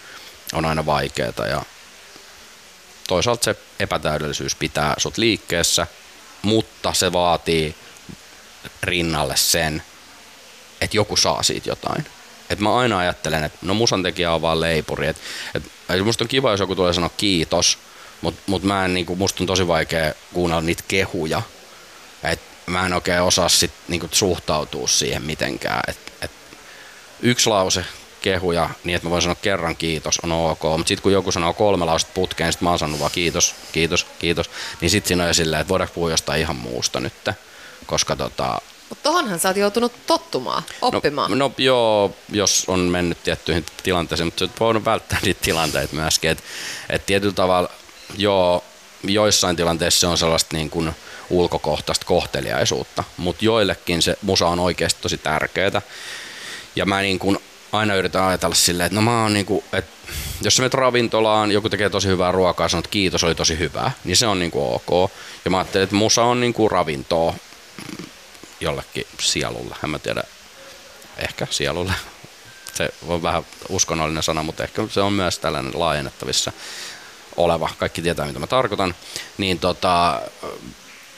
[0.53, 1.63] on aina vaikeaa ja
[3.09, 5.87] toisaalta se epätäydellisyys pitää sut liikkeessä,
[6.43, 7.75] mutta se vaatii
[8.83, 9.83] rinnalle sen,
[10.81, 12.07] että joku saa siitä jotain.
[12.51, 15.07] Et mä aina ajattelen, että no musan tekijä on vaan leipuri.
[15.07, 15.17] Et,
[15.55, 15.63] et,
[16.05, 17.79] musta on kiva, jos joku tulee sanoa kiitos,
[18.21, 21.43] mutta mut mä en, niinku, musta on tosi vaikea kuunnella niitä kehuja.
[22.31, 25.83] Et mä en oikein osaa sit, niinku, suhtautua siihen mitenkään.
[25.89, 26.31] Et, et,
[27.23, 27.85] yksi lause
[28.23, 30.63] kehuja niin, että mä voin sanoa kerran kiitos, on ok.
[30.63, 34.07] Mutta sitten kun joku sanoo kolme lausetta putkeen, sitten mä oon sanonut vaan kiitos, kiitos,
[34.19, 34.51] kiitos,
[34.81, 37.13] niin sitten siinä on jo silleen, että voidaanko puhua jostain ihan muusta nyt.
[37.87, 41.31] Koska tota, mutta tohonhan sä oot joutunut tottumaan, oppimaan.
[41.31, 45.97] No, no joo, jos on mennyt tiettyihin tilanteisiin, mutta sä oot voinut välttää niitä tilanteita
[45.97, 46.31] myöskin.
[46.31, 46.45] Että
[46.91, 47.71] et tietyllä tavalla,
[48.17, 48.65] joo,
[49.03, 50.93] joissain tilanteissa se on sellaista niin kuin
[51.31, 55.83] ulkokohtaista kohteliaisuutta, mutta joillekin se musa on oikeasti tosi tärkeää.
[56.77, 57.39] Ja mä niin kuin
[57.73, 59.91] aina yritän ajatella silleen, että no mä oon niin kuin, että
[60.43, 63.93] jos sä menet ravintolaan, joku tekee tosi hyvää ruokaa, sanot että kiitos, oli tosi hyvää,
[64.05, 65.11] niin se on niin kuin ok.
[65.45, 67.35] Ja mä ajattelin, että musa on niin kuin ravintoa
[68.61, 70.23] jollekin sielulle, en mä tiedä,
[71.19, 71.93] ehkä sielulle.
[72.75, 76.53] Se on vähän uskonnollinen sana, mutta ehkä se on myös tällainen laajennettavissa
[77.37, 78.95] oleva, kaikki tietää mitä mä tarkoitan,
[79.39, 80.21] niin tota,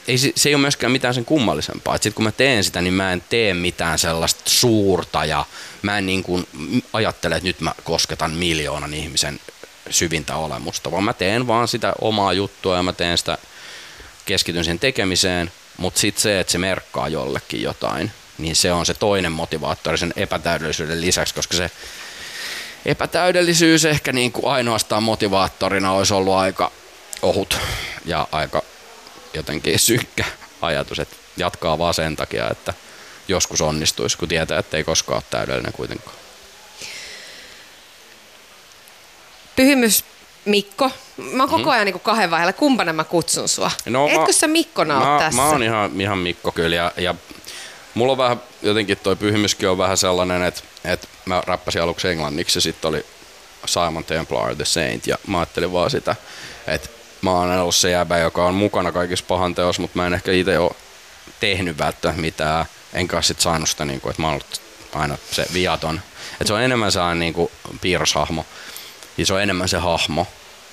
[0.07, 1.95] ei, se ei ole myöskään mitään sen kummallisempaa.
[1.95, 5.45] Sitten kun mä teen sitä, niin mä en tee mitään sellaista suurta ja
[5.81, 6.47] mä en niin kuin
[6.93, 9.39] ajattele, että nyt mä kosketan miljoonan ihmisen
[9.89, 13.37] syvintä olemusta, vaan mä teen vaan sitä omaa juttua ja mä teen sitä,
[14.25, 18.93] keskityn sen tekemiseen, mutta sitten se, että se merkkaa jollekin jotain, niin se on se
[18.93, 21.71] toinen motivaattori sen epätäydellisyyden lisäksi, koska se
[22.85, 26.71] epätäydellisyys ehkä niin kuin ainoastaan motivaattorina olisi ollut aika
[27.21, 27.57] ohut
[28.05, 28.63] ja aika
[29.37, 30.25] jotenkin synkkä
[30.61, 32.73] ajatus, että jatkaa vaan sen takia, että
[33.27, 36.17] joskus onnistuisi, kun tietää, että ei koskaan ole täydellinen kuitenkaan.
[39.55, 40.03] Pyhimys
[40.45, 40.91] Mikko.
[41.17, 42.53] Mä oon koko ajan niin kahden vaiheella.
[42.53, 43.71] Kumpana mä kutsun sua?
[43.85, 45.41] No, Etkö mä, sä Mikkona mä, tässä?
[45.41, 46.75] Mä oon ihan, ihan Mikko kyllä.
[46.75, 47.15] Ja, ja
[47.93, 52.57] mulla on vähän, jotenkin toi pyhimyskin on vähän sellainen, että, että mä rappasin aluksi englanniksi
[52.57, 53.05] ja sitten oli
[53.65, 56.15] Simon Templar The Saint ja mä ajattelin vaan sitä,
[56.67, 56.89] että
[57.21, 60.31] mä oon ollut se jäbä, joka on mukana kaikissa pahan teossa, mutta mä en ehkä
[60.31, 60.71] itse ole
[61.39, 64.61] tehnyt välttämättä mitään, enkä sit saanut sitä, niin kuin, että mä oon ollut
[64.93, 66.01] aina se viaton.
[66.31, 67.51] Että se on enemmän sellainen niin kuin
[67.81, 68.45] piirroshahmo
[69.17, 70.27] ja se on enemmän se hahmo,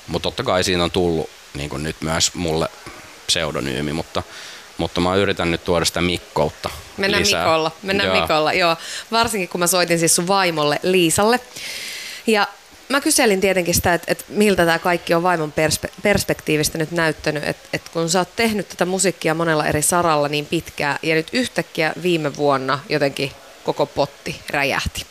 [0.06, 2.68] mutta totta kai siinä on tullut niin kuin nyt myös mulle
[3.26, 4.22] pseudonyymi, mutta
[4.78, 7.44] mutta mä yritän nyt tuoda sitä Mikkoutta Mennään lisää.
[7.44, 8.20] Mikolla, mennään joo.
[8.20, 8.76] Mikolla, joo.
[9.10, 11.40] Varsinkin kun mä soitin siis sun vaimolle Liisalle.
[12.26, 12.46] Ja
[12.88, 17.44] mä kyselin tietenkin sitä, että, että miltä tämä kaikki on vaimon perspe- perspektiivistä nyt näyttänyt,
[17.44, 21.26] että, että kun sä oot tehnyt tätä musiikkia monella eri saralla niin pitkään ja nyt
[21.32, 23.32] yhtäkkiä viime vuonna jotenkin
[23.64, 25.06] koko potti räjähti.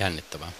[0.00, 0.52] Jännittävää.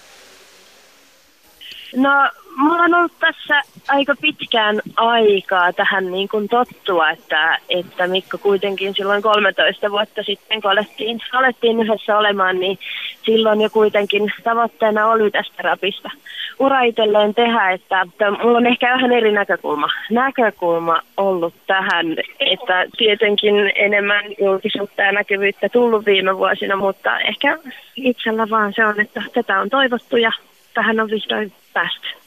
[1.97, 2.11] No,
[2.59, 8.95] mulla on ollut tässä aika pitkään aikaa tähän niin kuin tottua, että, että Mikko kuitenkin
[8.95, 12.79] silloin 13 vuotta sitten, kun alettiin, alettiin yhdessä olemaan, niin
[13.27, 16.11] silloin jo kuitenkin tavoitteena oli tästä rapista
[16.59, 22.07] ura itselleen tehdä, että, että mulla on ehkä vähän eri näkökulma, näkökulma ollut tähän,
[22.41, 27.59] että tietenkin enemmän julkisuutta ja näkyvyyttä tullut viime vuosina, mutta ehkä
[27.97, 30.33] itsellä vaan se on, että tätä on toivottu ja
[30.75, 32.18] tähän on vihdoin päästy.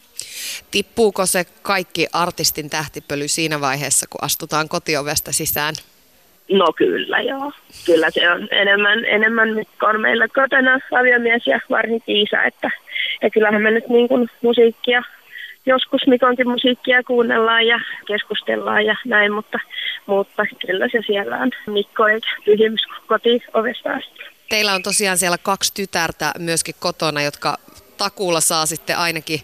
[0.72, 5.76] Tippuuko se kaikki artistin tähtipöly siinä vaiheessa, kun astutaan kotiovesta sisään?
[6.51, 7.51] No kyllä joo.
[7.86, 12.72] Kyllä se on enemmän, enemmän nyt on meillä kotona aviomies ja varsinkin isä, että
[13.22, 15.03] ja kyllähän me nyt niin kuin musiikkia,
[15.66, 19.59] joskus Mikonkin musiikkia kuunnellaan ja keskustellaan ja näin, mutta,
[20.05, 22.30] mutta kyllä se siellä on Mikko eikä
[23.53, 24.22] ovesta asti.
[24.49, 27.57] Teillä on tosiaan siellä kaksi tytärtä myöskin kotona, jotka
[28.04, 29.43] takuulla saa sitten ainakin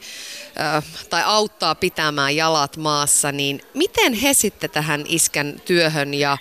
[1.09, 6.37] tai auttaa pitämään jalat maassa, niin miten he sitten tähän iskän työhön ja,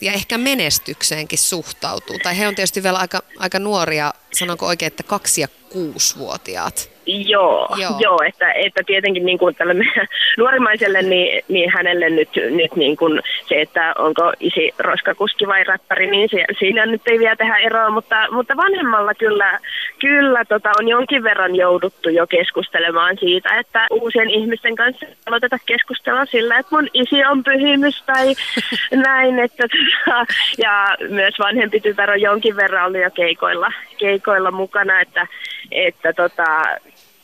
[0.00, 2.18] ja ehkä menestykseenkin suhtautuu?
[2.18, 6.91] Tai he on tietysti vielä aika, aika nuoria, sanonko oikein, että kaksi- ja kuusivuotiaat.
[7.06, 7.92] Joo, joo.
[8.00, 9.74] joo että, että tietenkin niin kuin tälle
[10.38, 16.10] nuorimaiselle, niin, niin hänelle nyt, nyt niin kuin se, että onko isi roskakuski vai räppäri,
[16.10, 19.58] niin se, siinä nyt ei vielä tehdä eroa, mutta, mutta vanhemmalla kyllä,
[19.98, 26.26] kyllä tota, on jonkin verran jouduttu jo keskustelemaan siitä, että uusien ihmisten kanssa aloiteta keskustella
[26.26, 28.34] sillä, että mun isi on pyhimys tai
[29.06, 30.26] näin, että tota,
[30.58, 35.26] ja myös vanhempi tytär on jonkin verran ollut jo keikoilla, keikoilla mukana, että,
[35.70, 36.64] että tota,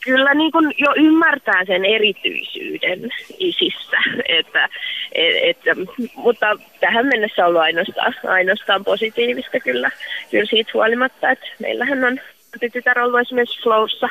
[0.03, 3.97] kyllä niin kuin jo ymmärtää sen erityisyyden isissä,
[4.39, 4.69] että,
[5.11, 5.77] et, et,
[6.15, 6.47] mutta
[6.79, 9.91] tähän mennessä on ollut ainoastaan, ainoastaan positiivista kyllä,
[10.31, 12.19] kyllä siitä huolimatta, että meillähän on
[12.73, 14.09] tytär ollut esimerkiksi Flowssa,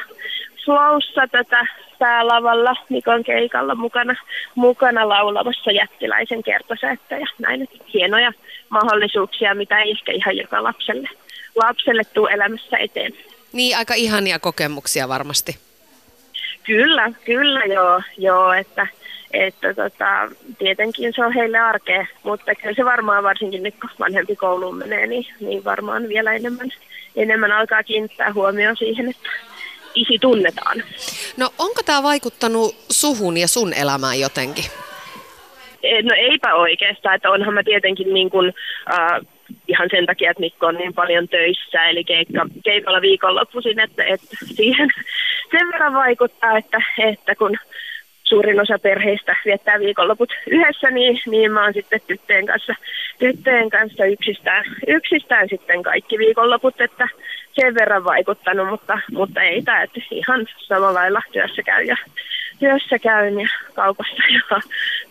[0.64, 1.66] Flowssa tätä
[1.98, 4.14] päälavalla Mikon keikalla mukana,
[4.54, 8.32] mukana laulamassa jättiläisen kertosäettä ja näin, hienoja
[8.68, 11.08] mahdollisuuksia, mitä ei ehkä ihan joka lapselle,
[11.54, 13.12] lapselle tule elämässä eteen.
[13.52, 15.67] Niin, aika ihania kokemuksia varmasti.
[16.68, 18.86] Kyllä, kyllä joo, joo että,
[19.32, 24.36] että tota, tietenkin se on heille arkea, mutta kyllä se varmaan varsinkin nyt kun vanhempi
[24.36, 26.68] kouluun menee, niin, niin varmaan vielä enemmän,
[27.16, 29.28] enemmän alkaa kiinnittää huomioon siihen, että
[29.94, 30.82] isi tunnetaan.
[31.36, 34.64] No onko tämä vaikuttanut suhun ja sun elämään jotenkin?
[35.82, 38.54] Eh, no eipä oikeastaan, että onhan mä tietenkin niin kuin,
[38.92, 39.20] äh,
[39.68, 44.36] ihan sen takia, että Mikko on niin paljon töissä, eli keikka, keikalla viikonloppuisin, että, että
[44.44, 44.88] siihen
[45.52, 47.56] sen verran vaikuttaa, että, että kun
[48.24, 52.74] suurin osa perheistä viettää viikonloput yhdessä, niin, niin mä oon sitten tyttöjen kanssa,
[53.18, 57.08] tyttöjen kanssa yksistään, yksistään sitten kaikki viikonloput, että
[57.52, 61.96] sen verran vaikuttanut, mutta, mutta ei tämä, että ihan samalla lailla työssä käy ja
[62.58, 64.60] työssä käyn ja kaupassa ja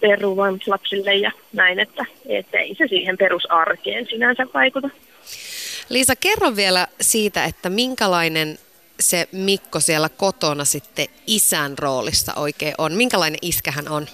[0.01, 4.89] peruvan lapsille ja näin, että, että ei se siihen perusarkeen sinänsä vaikuta.
[5.89, 8.57] Liisa, kerro vielä siitä, että minkälainen
[8.99, 12.93] se Mikko siellä kotona sitten isän roolissa oikein on?
[12.93, 14.07] Minkälainen iskä hän on?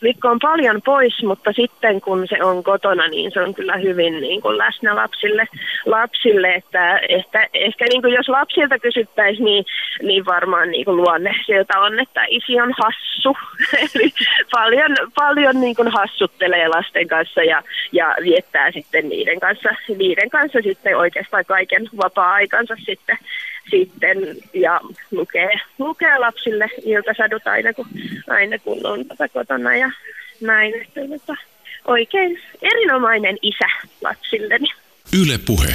[0.00, 4.20] Mikko on paljon pois, mutta sitten kun se on kotona, niin se on kyllä hyvin
[4.20, 5.48] niin kuin läsnä lapsille,
[5.86, 9.64] lapsille että ehkä, ehkä niin kuin jos lapsilta kysyttäisiin, niin,
[10.02, 13.36] niin varmaan niin kuin luonne sieltä on, että isi on hassu.
[13.94, 14.12] Eli
[14.50, 19.68] paljon, paljon niin kuin hassuttelee lasten kanssa ja, ja viettää sitten niiden kanssa,
[19.98, 23.18] niiden kanssa sitten oikeastaan kaiken vapaa-aikansa sitten
[23.70, 24.18] sitten
[24.54, 27.86] ja lukee, lukee lapsille iltasadut aina kun,
[28.28, 29.90] aina kun on tätä kotona ja
[30.40, 30.74] näin.
[30.82, 31.34] Että, että
[31.84, 33.66] oikein erinomainen isä
[34.00, 34.68] lapsilleni.
[35.22, 35.74] Yle Puhe.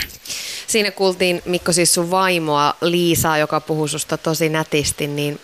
[0.67, 5.39] Siinä kuultiin Mikko siis sun vaimoa Liisaa, joka puhuu susta tosi nätisti, niin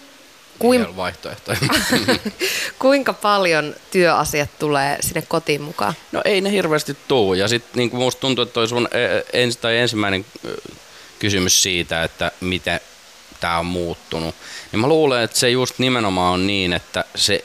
[0.59, 1.57] Kuin- vaihtoehtoja.
[2.79, 5.93] Kuinka paljon työasiat tulee sinne kotiin mukaan?
[6.11, 7.33] No ei ne hirveästi tuu.
[7.33, 10.25] Ja sitten niin musta tuntuu, että toi sun e- ens, tai ensimmäinen
[11.19, 12.79] kysymys siitä, että miten
[13.39, 14.35] tämä on muuttunut,
[14.71, 17.43] niin mä luulen, että se just nimenomaan on niin, että se,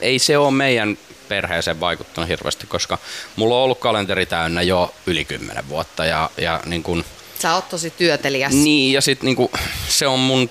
[0.00, 2.98] ei se ole meidän perheeseen vaikuttanut hirveästi, koska
[3.36, 7.04] mulla on ollut kalenteri täynnä jo yli kymmenen vuotta ja, ja niin kun,
[7.42, 8.52] Sä oot tosi työteliäs.
[8.52, 9.50] niin, ja sitten niinku,
[9.88, 10.50] se on mun,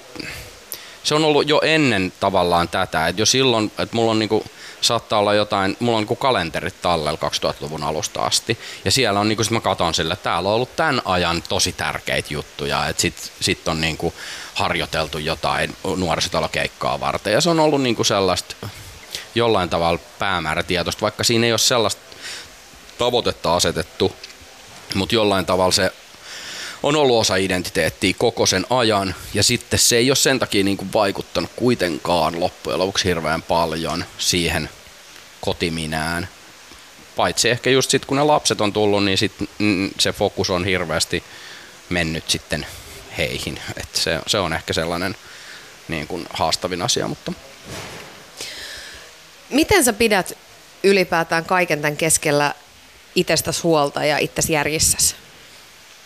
[1.03, 4.43] se on ollut jo ennen tavallaan tätä, että jo silloin, että mulla on niinku,
[4.81, 7.19] saattaa olla jotain, mulla on niinku kalenterit tallella
[7.51, 10.75] 2000-luvun alusta asti, ja siellä on niinku, sit mä katon sille, että täällä on ollut
[10.75, 14.13] tämän ajan tosi tärkeitä juttuja, että sit, sit on niinku
[14.53, 18.55] harjoiteltu jotain nuorisotalokeikkaa varten, ja se on ollut niinku sellaista
[19.35, 22.01] jollain tavalla päämäärätietoista, vaikka siinä ei ole sellaista
[22.97, 24.15] tavoitetta asetettu,
[24.95, 25.91] mutta jollain tavalla se
[26.87, 30.77] on ollut osa identiteettiä koko sen ajan, ja sitten se ei ole sen takia niin
[30.77, 34.69] kuin vaikuttanut kuitenkaan loppujen lopuksi hirveän paljon siihen
[35.41, 36.27] kotiminään.
[37.15, 40.65] Paitsi ehkä just sitten kun ne lapset on tullut, niin sit, mm, se fokus on
[40.65, 41.23] hirveästi
[41.89, 42.65] mennyt sitten
[43.17, 43.59] heihin.
[43.77, 45.15] Et se, se on ehkä sellainen
[45.87, 47.33] niin kuin haastavin asia, mutta
[49.49, 50.37] Miten sä pidät
[50.83, 52.53] ylipäätään kaiken tämän keskellä
[53.15, 55.15] itsestäsi huolta ja itsesi järjissäsi?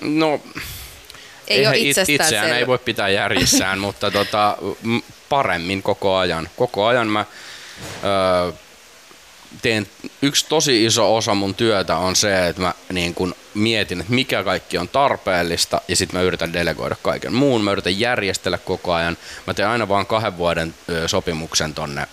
[0.01, 0.41] No
[1.47, 2.57] Ei ole it- itsestään itseään selvä.
[2.57, 4.57] ei voi pitää järjissään, mutta tota,
[5.29, 6.49] paremmin koko ajan.
[6.55, 7.25] Koko ajan mä
[8.03, 8.51] öö,
[9.61, 9.87] teen,
[10.21, 14.43] yksi tosi iso osa mun työtä on se, että mä niin kun mietin, että mikä
[14.43, 17.63] kaikki on tarpeellista ja sitten mä yritän delegoida kaiken muun.
[17.63, 19.17] Mä yritän järjestellä koko ajan.
[19.47, 22.07] Mä teen aina vaan kahden vuoden ö, sopimuksen tonne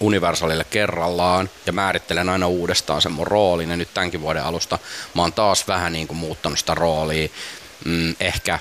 [0.00, 3.70] Universalille kerrallaan ja määrittelen aina uudestaan sen mun roolin.
[3.70, 4.78] Ja nyt tämänkin vuoden alusta
[5.14, 7.28] mä oon taas vähän niin kuin muuttanut sitä roolia.
[7.84, 8.58] Mm, ehkä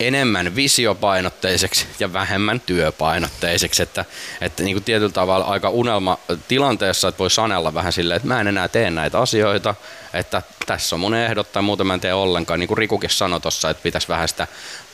[0.00, 4.04] enemmän visiopainotteiseksi ja vähemmän työpainotteiseksi, että,
[4.40, 6.18] että niin kuin tietyllä tavalla aika unelma
[6.48, 9.74] tilanteessa, että voi sanella vähän silleen, että mä en enää tee näitä asioita,
[10.14, 13.40] että tässä on mun ehdot tai muuten mä en tee ollenkaan, niin kuin Rikukin sanoi
[13.40, 14.46] tuossa, että pitäisi vähän sitä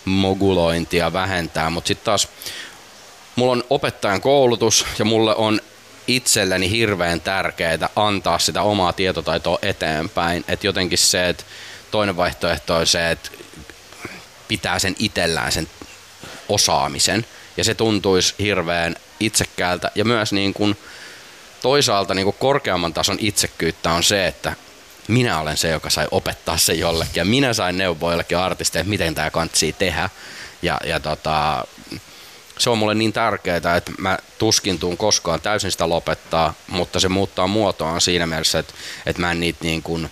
[0.05, 2.29] mogulointia vähentää, mutta sitten taas
[3.37, 5.61] mulla on opettajan koulutus ja mulle on
[6.07, 10.45] itselleni hirveän tärkeää antaa sitä omaa tietotaitoa eteenpäin.
[10.49, 11.45] Että jotenkin se, että
[11.91, 13.31] toinen vaihtoehto on se, että
[14.49, 15.69] pitää sen itsellään sen
[16.49, 17.27] osaamisen.
[17.57, 19.91] Ja se tuntuisi hirveän itsekkäältä.
[19.95, 20.77] Ja myös niin kuin
[21.63, 24.55] toisaalta niin kuin korkeamman tason itsekkyyttä on se, että
[25.09, 27.21] minä olen se, joka sai opettaa sen jollekin.
[27.21, 30.11] Ja minä sain neuvoa jollekin artisteille, miten tämä kantsii tehdä.
[30.63, 31.65] Ja, ja tota,
[32.59, 37.09] se on mulle niin tärkeää, että mä tuskin tuun koskaan täysin sitä lopettaa, mutta se
[37.09, 38.75] muuttaa muotoaan siinä mielessä, että,
[39.07, 40.11] että mä en niitä niin kuin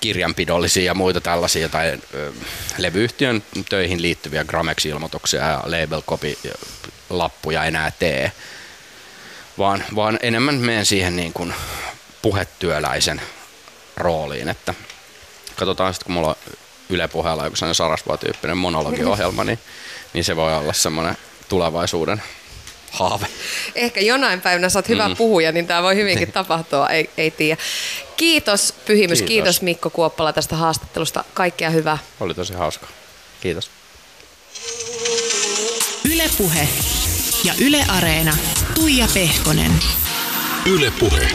[0.00, 2.32] kirjanpidollisia ja muita tällaisia tai ö,
[2.78, 6.38] levyyhtiön töihin liittyviä Gramex-ilmoituksia ja label copy
[7.10, 8.32] lappuja enää tee,
[9.58, 11.54] vaan, vaan enemmän menen siihen niin kuin
[12.22, 13.22] puhetyöläisen
[13.96, 14.74] rooliin, että
[15.56, 16.36] katsotaan sitten kun mulla on
[16.90, 19.58] Yle puheella joku sellainen Sarasvaa-tyyppinen monologiohjelma, niin,
[20.12, 21.16] niin se voi olla semmoinen
[21.48, 22.22] tulevaisuuden
[22.90, 23.26] haave.
[23.74, 25.16] Ehkä jonain päivänä sä oot hyvä Mm.
[25.16, 27.62] puhuja, niin tämä voi hyvinkin tapahtua, ei, ei tiedä.
[28.16, 29.28] Kiitos Pyhimys, kiitos.
[29.28, 29.62] Kiitos.
[29.62, 31.24] Mikko Kuoppala tästä haastattelusta.
[31.34, 31.98] Kaikkea hyvää.
[32.20, 32.86] Oli tosi hauska.
[33.40, 33.70] Kiitos.
[36.12, 36.68] Ylepuhe
[37.44, 38.36] ja Yle Areena.
[38.74, 39.72] Tuija Pehkonen.
[40.66, 41.28] Yle Puhe.